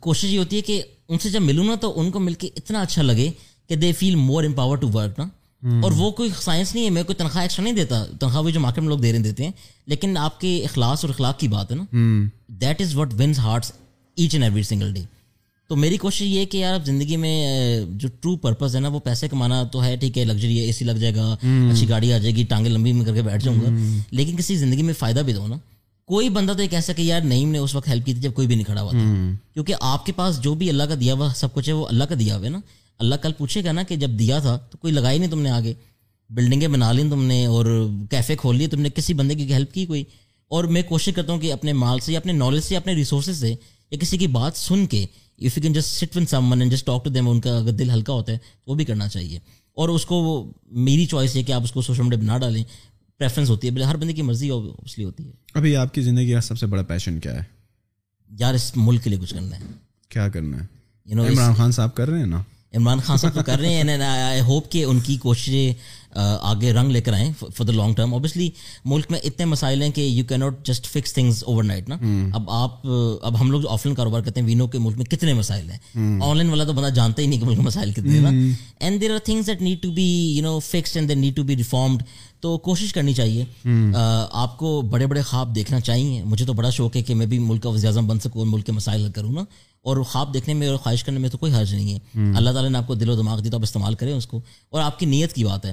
[0.00, 2.48] کوشش یہ ہوتی ہے کہ ان سے جب ملوں نا تو ان کو مل کے
[2.56, 3.30] اتنا اچھا لگے
[3.68, 5.24] کہ they feel more empower to work نا۔
[5.62, 8.60] اور وہ کوئی سائنس نہیں ہے میں کوئی تنخواہ ایکسٹرا نہیں دیتا تنخواہ بھی جو
[8.60, 9.50] مارکیٹ میں لوگ دے رہے دیتے ہیں۔
[9.86, 11.82] لیکن آپ کے اخلاص اور اخلاق کی بات ہے نا۔
[12.46, 13.72] That is what wins hearts
[14.16, 15.00] each and every single day
[15.68, 17.46] تو میری کوشش یہ ہے کہ یار زندگی میں
[17.90, 20.72] جو ٹرو پرپز ہے نا وہ پیسے کمانا تو ہے ٹھیک ہے لگژری ہے اے
[20.72, 21.36] سی لگ جائے گا
[21.72, 23.68] اچھی گاڑی آ جائے گی ٹانگیں لمبی میں کر کے بیٹھ جاؤں گا۔
[24.10, 25.56] لیکن کسی زندگی میں فائدہ بھی دو نا۔
[26.04, 28.34] کوئی بندہ تو یہ کہہ سکے یار نعیم نے اس وقت ہیلپ کی تھی جب
[28.34, 28.98] کوئی بھی نہیں کھڑا ہوا تھا۔
[29.54, 32.04] کیونکہ آپ کے پاس جو بھی اللہ کا دیا ہوا سب کچھ ہے وہ اللہ
[32.04, 32.60] کا دیا ہوا ہے نا۔
[33.00, 35.50] اللہ کل پوچھے گا نا کہ جب دیا تھا تو کوئی لگائی نہیں تم نے
[35.50, 35.74] آگے۔
[36.30, 39.72] بلڈنگیں بنا لیں تم نے اور کیفے کھول لیے تم نے کسی بندے کی ہیلپ
[39.72, 40.04] کی کوئی؟
[40.48, 43.40] اور میں کوشش کرتا ہوں کہ اپنے مال سے یا اپنے نالج سے اپنے ریسورسز
[43.40, 43.54] سے
[43.90, 45.02] یا کسی کی بات سن کے
[45.38, 47.72] if you can just sit one someone and just talk to them ان کا اگر
[47.72, 49.38] دل ہلکا ہوتا ہے وہ بھی کرنا چاہیے۔
[49.72, 52.64] اور اس کو میری چوائس ہے کہ آپ اس کو سوشل میڈیا بنا ڈالیں۔
[53.18, 56.40] پریفرنس ہوتی ہے ہر بندے کی مرضی اوبیسلی ہوتی ہے۔ ابھی آپ کی زندگی کا
[56.40, 57.42] سب سے بڑا پیشن کیا ہے؟
[58.38, 59.64] یار اس ملک کے لیے کچھ کرنا ہے۔
[60.08, 60.66] کیا کرنا ہے؟
[61.12, 62.42] عمران خان صاحب کر رہے ہیں نا؟
[62.76, 65.72] عمران خان صاحب تو کر رہے ہیں آئی ہوپ کہ ان کی کوششیں
[66.40, 68.50] آگے رنگ لے کر آئیں for the long term obviously
[68.84, 71.96] ملک میں اتنے مسائل ہیں کہ you can not just fix things overnight نا
[72.34, 72.86] اب آپ
[73.22, 75.78] اب ہم لوگ آف لائن کاروبار کرتے ہیں وینو کے ملک میں کتنے مسائل ہیں۔
[76.22, 78.30] آن لائن والا تو بندہ جانتا ہی نہیں کہ ملک میں مسائل کتنے ہیں نا؟
[78.80, 81.42] And there are things that need to be you know fixed and there need to
[81.42, 82.02] be reformed
[82.40, 83.44] تو کوشش کرنی چاہیے۔
[84.32, 87.38] آپ کو بڑے بڑے خواب دیکھنا چاہیے۔ مجھے تو بڑا شوق ہے کہ میں بھی
[87.38, 89.44] ملک کا وزیر اعظم بن سکوں ملک کے مسائل حل کروں نا؟
[89.82, 91.98] اور خواب دیکھنے میں اور خواہش کرنے میں تو کوئی حرج نہیں ہے۔
[92.36, 94.40] اللہ تعالیٰ نے آپ کو دل و دماغ دی تو آپ استعمال کریں اس کو۔
[94.70, 95.72] اور آپ کی نیت کی بات ہے۔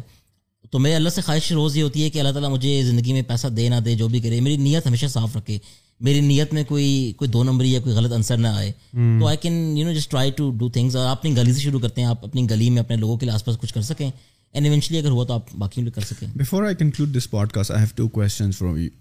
[0.71, 3.21] تو میرے اللہ سے خواہش روز یہ ہوتی ہے کہ اللہ تعالیٰ مجھے زندگی میں
[3.21, 5.57] پیسہ دے نہ دے جو بھی کرے۔ میری نیت ہمیشہ صاف رکھے۔
[5.99, 9.37] میری نیت میں کوئی کوئی دو نمبری یا کوئی غلط آنسر نہ آئے۔ تو I
[9.37, 12.07] can you know just try to do things اور اپنی گلی سے شروع کرتے ہیں۔
[12.07, 14.11] آپ اپنی گلی میں اپنے لوگوں کے لیے آس پاس کچھ کر سکیں۔
[14.53, 17.79] اینڈ ایونچلی اگر ہوا تو آپ باقی کر سکیں۔ Before I conclude this podcast I
[17.79, 18.51] have two question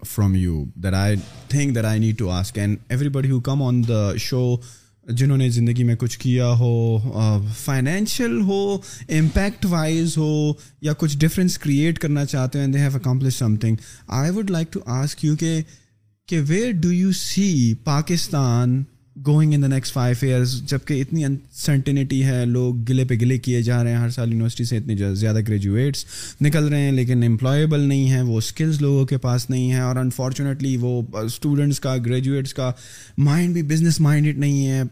[0.07, 2.77] from you that I think that I need to ask and
[3.09, 4.55] everybody who come on the show
[5.07, 6.97] جنہوں نے زندگی میں کچھ کیا ہو
[7.57, 8.77] فائنینشیل ہو
[9.09, 13.75] امپیکٹ وائز ہو، یا کچھ ڈفرینس کریٹ کرنا چاہتے ہیں they have accomplish something
[14.07, 18.83] I would like to ask you کہ where do you see Pakistan
[19.25, 23.61] going in the next five years جبکہ اتنی انسرٹنیٹی ہے، لوگ گلے پہ گلے کیے
[23.61, 26.05] جا رہے ہیں، ہر سال یونیورسٹی سے اتنے زیادہ گریجویٹس
[26.41, 29.95] نکل رہے ہیں، لیکن امپلائیبل نہیں ہیں، وہ اسکلز لوگوں کے پاس نہیں ہیں، اور
[29.95, 32.71] انفارچونیٹلی وہ اسٹوڈنٹس کا گریجویٹس کا
[33.17, 34.83] مائنڈ بھی بزنس مائنڈیڈ نہیں ہے۔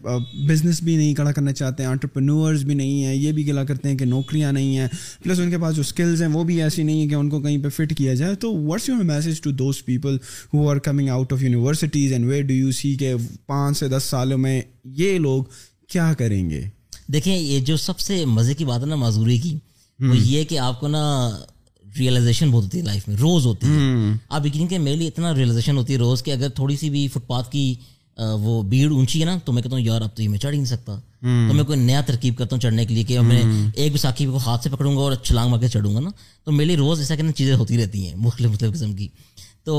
[0.47, 3.89] بزنس بھی نہیں کھڑا کرنا چاہتے ہیں آنٹرپرنورز بھی نہیں ہیں، یہ بھی گلا کرتے
[3.89, 4.87] ہیں کہ نوکریاں نہیں ہیں۔
[5.23, 7.41] پلس ان کے پاس جو اسکلز ہیں، وہ بھی ایسی نہیں ہیں کہ ان کو
[7.41, 10.17] کہیں پہ فٹ کیا جائے۔ تو what's your message to those people
[10.53, 13.13] who are coming out of universities and where do you see کہ
[13.47, 15.43] پانچ سے دس سالوں میں یہ لوگ
[15.89, 16.61] کیا کریں گے؟
[17.13, 19.57] دیکھیں یہ جو سب سے مزے کی بات ہے نا معذوری کی
[19.99, 21.03] وہ یہ کہ آپ کو نا
[21.99, 25.33] ریئلائزیشن بہت ہوتی ہے لائف میں روز ہوتی ہے۔ آپ یقین کہ میرے لیے اتنا
[25.35, 27.73] ریئلائزیشن ہوتی ہے روز کہ اگر تھوڑی سی بھی فٹ پاتھ کی
[28.41, 30.51] وہ بھیڑ اونچی ہے نا تو میں کہتا ہوں یار اب تو یہ میں چڑھ
[30.51, 33.41] ہی نہیں سکتا۔ تو میں کوئی نیا ترکیب کرتا ہوں چڑھنے کے لیے کہ میں
[33.75, 36.09] ایک ساکھی کو ہاتھ سے پکڑوں گا اور چھلانگ مار کے چڑھوں گا نا۔
[36.43, 39.07] تو میرے لیے روز ایسا کہ چیزیں ہوتی رہتی ہیں مختلف مختلف قسم کی۔
[39.63, 39.75] تو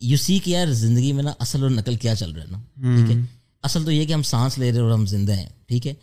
[0.00, 2.58] یو سی کہ یار زندگی میں نا اصل اور نقل کیا چل رہا ہے نا۔
[2.96, 3.22] ٹھیک ہے؟
[3.64, 5.94] اصل تو یہ کہ ہم سانس لے رہے اور ہم زندہ ہیں، ٹھیک ہے؟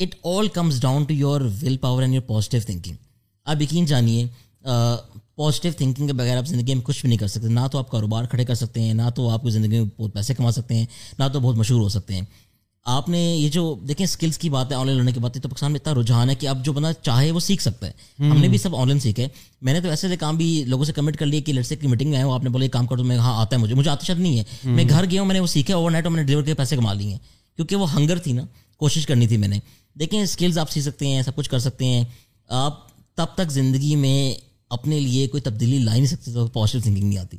[0.00, 2.96] It all comes down to your will power and your positive thinking
[3.46, 4.26] آپ یقین جانیے
[5.36, 7.90] پازیٹیو تھنکنگ کے بغیر آپ زندگی میں کچھ بھی نہیں کر سکتے، نہ تو آپ
[7.90, 10.74] کاروبار کھڑے کر سکتے ہیں، نہ تو آپ کو زندگی میں بہت پیسے کما سکتے
[10.74, 10.86] ہیں،
[11.18, 12.24] نہ تو بہت مشہور ہو سکتے ہیں۔
[12.84, 15.40] آپ نے یہ جو دیکھیں اسکلس کی بات ہے آن لائن لڑنے کی بات ہے
[15.40, 17.92] تو پاکستان میں اتنا رجحان ہے کہ اب جو بندہ چاہے وہ سیکھ سکتا ہے۔
[18.18, 19.28] ہم نے بھی سب آن لائن سیکھے۔
[19.62, 21.86] میں نے تو ایسے ایسے کام بھی لوگوں سے کمٹ کر لیا کہ لڑکے کی
[21.86, 23.90] میٹنگ میں آئے آپ نے بولے کام کر دو میں ہاں آتا ہے مجھے۔ مجھے
[23.90, 26.12] آتا شد نہیں ہے۔ میں گھر گیا ہوں میں نے وہ سیکھا اوور نائٹ اور
[26.12, 27.18] میں نے ڈلیور کے پیسے کما لیے۔ ہیں
[27.56, 28.42] کیونکہ وہ ہنگر تھی نا
[28.76, 29.58] کوشش کرنی تھی میں نے۔
[29.98, 32.04] دیکھیں اسکلز آپ سیکھ سکتے ہیں سب کچھ کر سکتے ہیں۔
[32.48, 34.34] آپ تب تک زندگی میں
[34.74, 37.36] اپنے لیے کوئی تبدیلی لا ہی نہیں سکتے تو پازیٹیو تھنکنگ نہیں آتی۔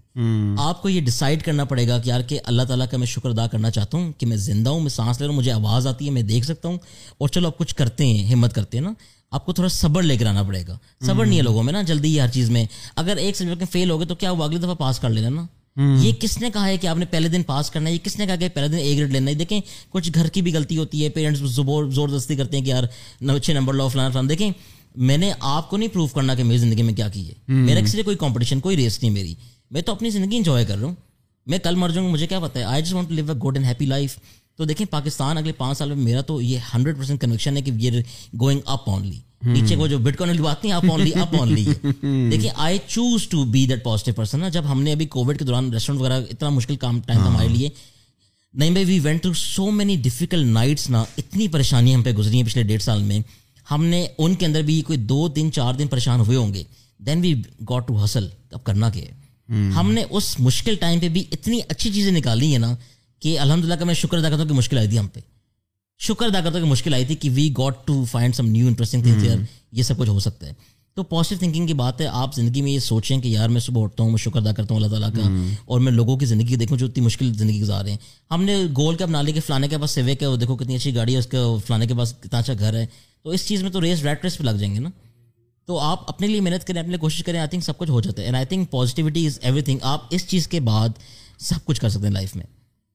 [0.58, 3.30] آپ کو یہ ڈیسائڈ کرنا پڑے گا کہ یار کہ اللہ تعالیٰ کا میں شکر
[3.30, 5.88] ادا کرنا چاہتا ہوں کہ میں زندہ ہوں میں سانس لے رہا ہوں مجھے آواز
[5.88, 6.78] آتی ہے میں دیکھ سکتا ہوں۔
[7.18, 8.94] اور چلو آپ کچھ کرتے ہیں ہمت کرتے ہیں نا
[9.32, 11.82] آپ کو تھوڑا صبر لے کر آنا پڑے گا۔ صبر نہیں ہے لوگوں میں نا
[11.82, 12.66] جلدی ہی ہر چیز میں۔
[12.96, 15.30] اگر ایک سبجیکٹ میں فیل ہو گئے تو کیا وہ اگلی دفعہ پاس کر لینا۔
[15.30, 15.46] نا
[16.02, 18.20] یہ کس نے کہا ہے کہ آپ نے پہلے دن پاس کرنا ہے؟ یہ کس
[18.20, 20.78] نے کہا کہ پہلے دن اے گریڈ لینا ہے؟ دیکھیں کچھ گھر کی بھی غلطی
[20.78, 22.84] ہوتی ہے پیرنٹس زبردستی کرتے ہیں کہ یار
[23.30, 24.52] اچھے نمبر لو فلانا فلانا دیکھیں
[24.96, 27.82] میں نے آپ کو نہیں پروف کرنا کہ میری زندگی میں کیا کی ہے۔ میرا
[27.82, 29.36] کسی کوئی کمپٹیشن کوئی ریس نہیں میری۔
[29.72, 30.96] میں تو اپنی زندگی انجوائے کر رہا ہوں۔
[31.46, 33.56] میں کل مر جاؤں مجھے کیا پتا ہے؟ I just want to live a good
[33.56, 34.16] and happy life
[34.56, 37.72] تو دیکھیں پاکستان اگلے پانچ سال میں میرا تو یہ ہنڈریڈ پرسینٹ کنوکشن ہے کہ
[37.76, 37.92] یہ
[38.40, 41.66] گوئنگ اپ اونلی نیچے کو جو بٹ کون والی بات نہیں اپ اونلی اپ اونلی
[42.32, 45.46] دیکھیں I choose to be that positive person نا۔ جب ہم نے ابھی کووڈ کے
[45.46, 47.70] دوران ریسٹورینٹ وغیرہ اتنا مشکل کام ٹائم تھا ہمارے لیے۔
[48.54, 52.38] نہیں بھائی we went to so many difficult nights نا۔ اتنی پریشانیاں ہم پہ گزری
[52.38, 53.20] ہیں پچھلے ڈیڑھ سال میں۔
[53.72, 56.64] ہم نے ان کے اندر بھی کوئی دو دن چار دن پریشان ہوئے ہوں گے۔
[56.98, 57.34] دین وی
[57.70, 59.06] گاٹ ٹو حسل اب کرنا ہے؟
[59.50, 62.76] ہم نے اس مشکل ٹائم پہ بھی اتنی اچھی چیزیں نکالی ہیں نا
[63.20, 65.20] کہ الحمد للہ کا میں شکر ادا کرتا ہوں کہ مشکل آئی تھی ہم پہ۔
[66.00, 68.68] شکر ادا کرتا ہوں کہ مشکل آئی تھی کہ we got to find some new
[68.68, 69.38] interesting things یار
[69.72, 70.54] یہ سب کچھ ہو سکتا ہے۔
[70.94, 73.84] تو پازیٹیو تھنکنگ کی بات ہے آپ زندگی میں یہ سوچیں کہ یار میں صبح
[73.84, 76.56] اٹھتا ہوں میں شکر ادا کرتا ہوں اللہ تعالیٰ کا اور میں لوگوں کی زندگی
[76.56, 77.98] دیکھوں جو اتنی مشکل زندگی گزار رہے ہیں۔
[78.32, 80.76] ہم نے گول کا بنا لیا کہ فلانے کے پاس سیوک ہے وہ دیکھو کتنی
[80.76, 81.38] اچھی گاڑی ہے اس کا
[81.68, 82.86] فلانے کے پاس کتنا اچھا گھر ہے۔
[83.26, 84.90] تو اس چیز میں تو ریس ریٹ ریس پہ لگ جائیں گے نا۔
[85.66, 88.02] تو آپ اپنے لیے محنت کریں اپنے لیے کوشش کریں آئی تھنک سب کچھ ہو
[88.02, 90.90] جاتا ہے۔ And I think positivity is everything آپ اس چیز کے بعد
[91.40, 92.46] سب کچھ کر سکتے ہیں لائف میں۔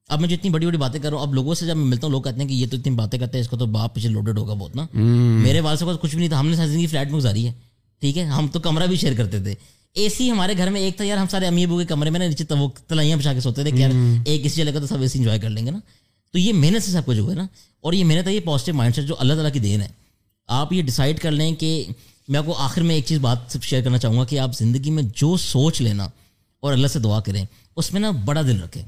[0.09, 1.85] اب میں جو اتنی بڑی بڑی باتیں کر رہا ہوں اب لوگوں سے جب میں
[1.85, 3.67] ملتا ہوں لوگ کہتے ہیں کہ یہ تو اتنی باتیں کرتے ہیں اس کو تو
[3.67, 4.87] باپ پیچھے لوڈیڈ ہوگا بہت نا۔
[5.43, 7.53] میرے والد سے کچھ بھی نہیں تھا ہم نے زندگی فلیٹ میں گزاری ہے۔
[8.01, 9.55] ٹھیک ہے ہم تو کمرہ بھی شیئر کرتے تھے۔
[9.93, 12.21] اے سی ہمارے گھر میں ایک تھا یار ہم سارے امی ابو کے کمرے میں
[12.21, 13.91] نا نیچے وہ تلائیاں بچا کے سوتے تھے کہ یار
[14.25, 15.79] ایک اسی جگہ تو سب اے سی انجوائے کر لیں گے نا۔
[16.33, 17.47] تو یہ محنت سے سب کچھ ہوا ہے نا۔
[17.81, 20.00] اور یہ محنت ہے یہ پازیٹیو مائنڈ سیٹ جو اللہ تعالیٰ کی دین ہے۔
[20.51, 21.85] آپ یہ ڈیسائڈ کر لیں کہ
[22.29, 24.91] میں آپ کو آخر میں ایک چیز بات شیئر کرنا چاہوں گا کہ آپ زندگی
[24.91, 26.09] میں جو سوچ لینا
[26.61, 27.45] اور اللہ سے دعا کریں
[27.77, 28.83] اس میں نا بڑا دل رکھیں۔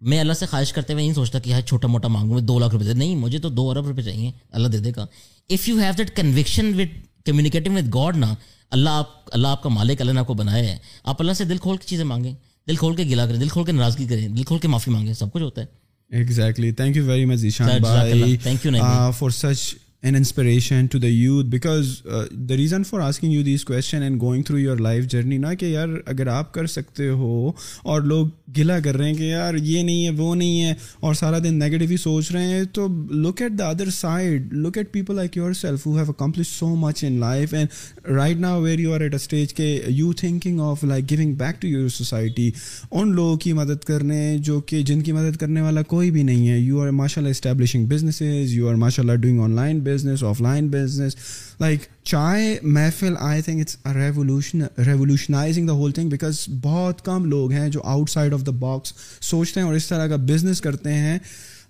[0.00, 2.72] میں اللہ سے خواہش کرتے ہوئے نہیں سوچتا کہ چھوٹا موٹا مانگوں میں دو لاکھ
[2.72, 5.06] روپے دے۔ نہیں مجھے تو دو ارب روپے چاہیے۔ اللہ دے دے گا۔
[5.48, 8.34] If you have that connection with communicating with God نا
[8.70, 11.44] اللہ آپ اللہ آپ کا مالک اللہ نے آپ کو بنایا ہے۔ آپ اللہ سے
[11.44, 12.34] دل کھول کے چیزیں مانگیں۔
[12.68, 15.14] دل کھول کے گلا کریں دل کھول کے ناراضگی کریں دل کھول کے معافی مانگیں۔
[15.14, 15.66] سب کچھ ہوتا ہے.
[16.14, 21.10] Thank you very much, Zishan bhai, Thank you, uh, for such an inspiration to the
[21.10, 25.08] youth because uh, the reason for asking you these questions and going through your life
[25.14, 28.26] journey نا کہ یار اگر آپ کر سکتے ہو اور لوگ
[28.56, 31.58] گلا کر رہے ہیں کہ یار یہ نہیں ہے وہ نہیں ہے اور سارا دن
[31.58, 35.36] نیگیٹو ہی سوچ رہے ہیں تو look at the other side look at people like
[35.52, 37.68] yourself who have accomplish so much in life and
[38.08, 41.62] right now where you are at a stage کے you thinking of like going back
[41.62, 42.50] to your society
[42.90, 46.48] ان لوگوں کی مدد کرنے جو کہ جن کی مدد کرنے والا کوئی بھی نہیں
[46.48, 46.58] ہے.
[46.58, 51.16] یو آر ماشاء اللہ اسٹیبلشنگ بزنسز یو آر ماشاء اللہ doing online business offline business
[51.60, 57.52] like Chai Mehfil I think it's revolution revolutionizing the whole thing because بہت کم لوگ
[57.52, 60.94] ہیں جو outside of the box سوچتے ہیں اور اس طرح کا بزنس کرتے
[60.94, 61.18] ہیں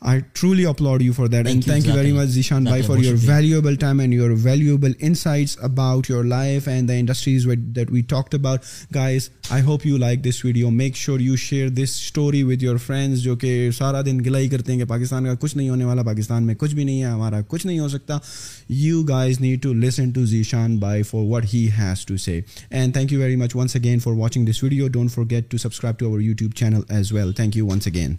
[0.02, 3.14] I truly applaud you for that and thank you very much Zeeshan بھائی for your
[3.22, 7.46] valuable time and your valuable insights about your life and the industries
[7.76, 11.68] that we talked about guys I hope you like this video make sure you share
[11.68, 15.34] this story with your friends جو کہ سارا دن گلائی کرتے ہیں کہ پاکستان کا
[15.34, 18.18] کچھ نہیں ہونے والا پاکستان میں کچھ بھی نہیں ہے ہمارا کچھ نہیں ہو سکتا
[18.68, 22.40] you guys need to listen to Zeeshan by for what he has to say
[22.70, 25.98] and thank you very much once again for watching this video don't forget to subscribe
[25.98, 28.14] to our YouTube channel as well thank you once again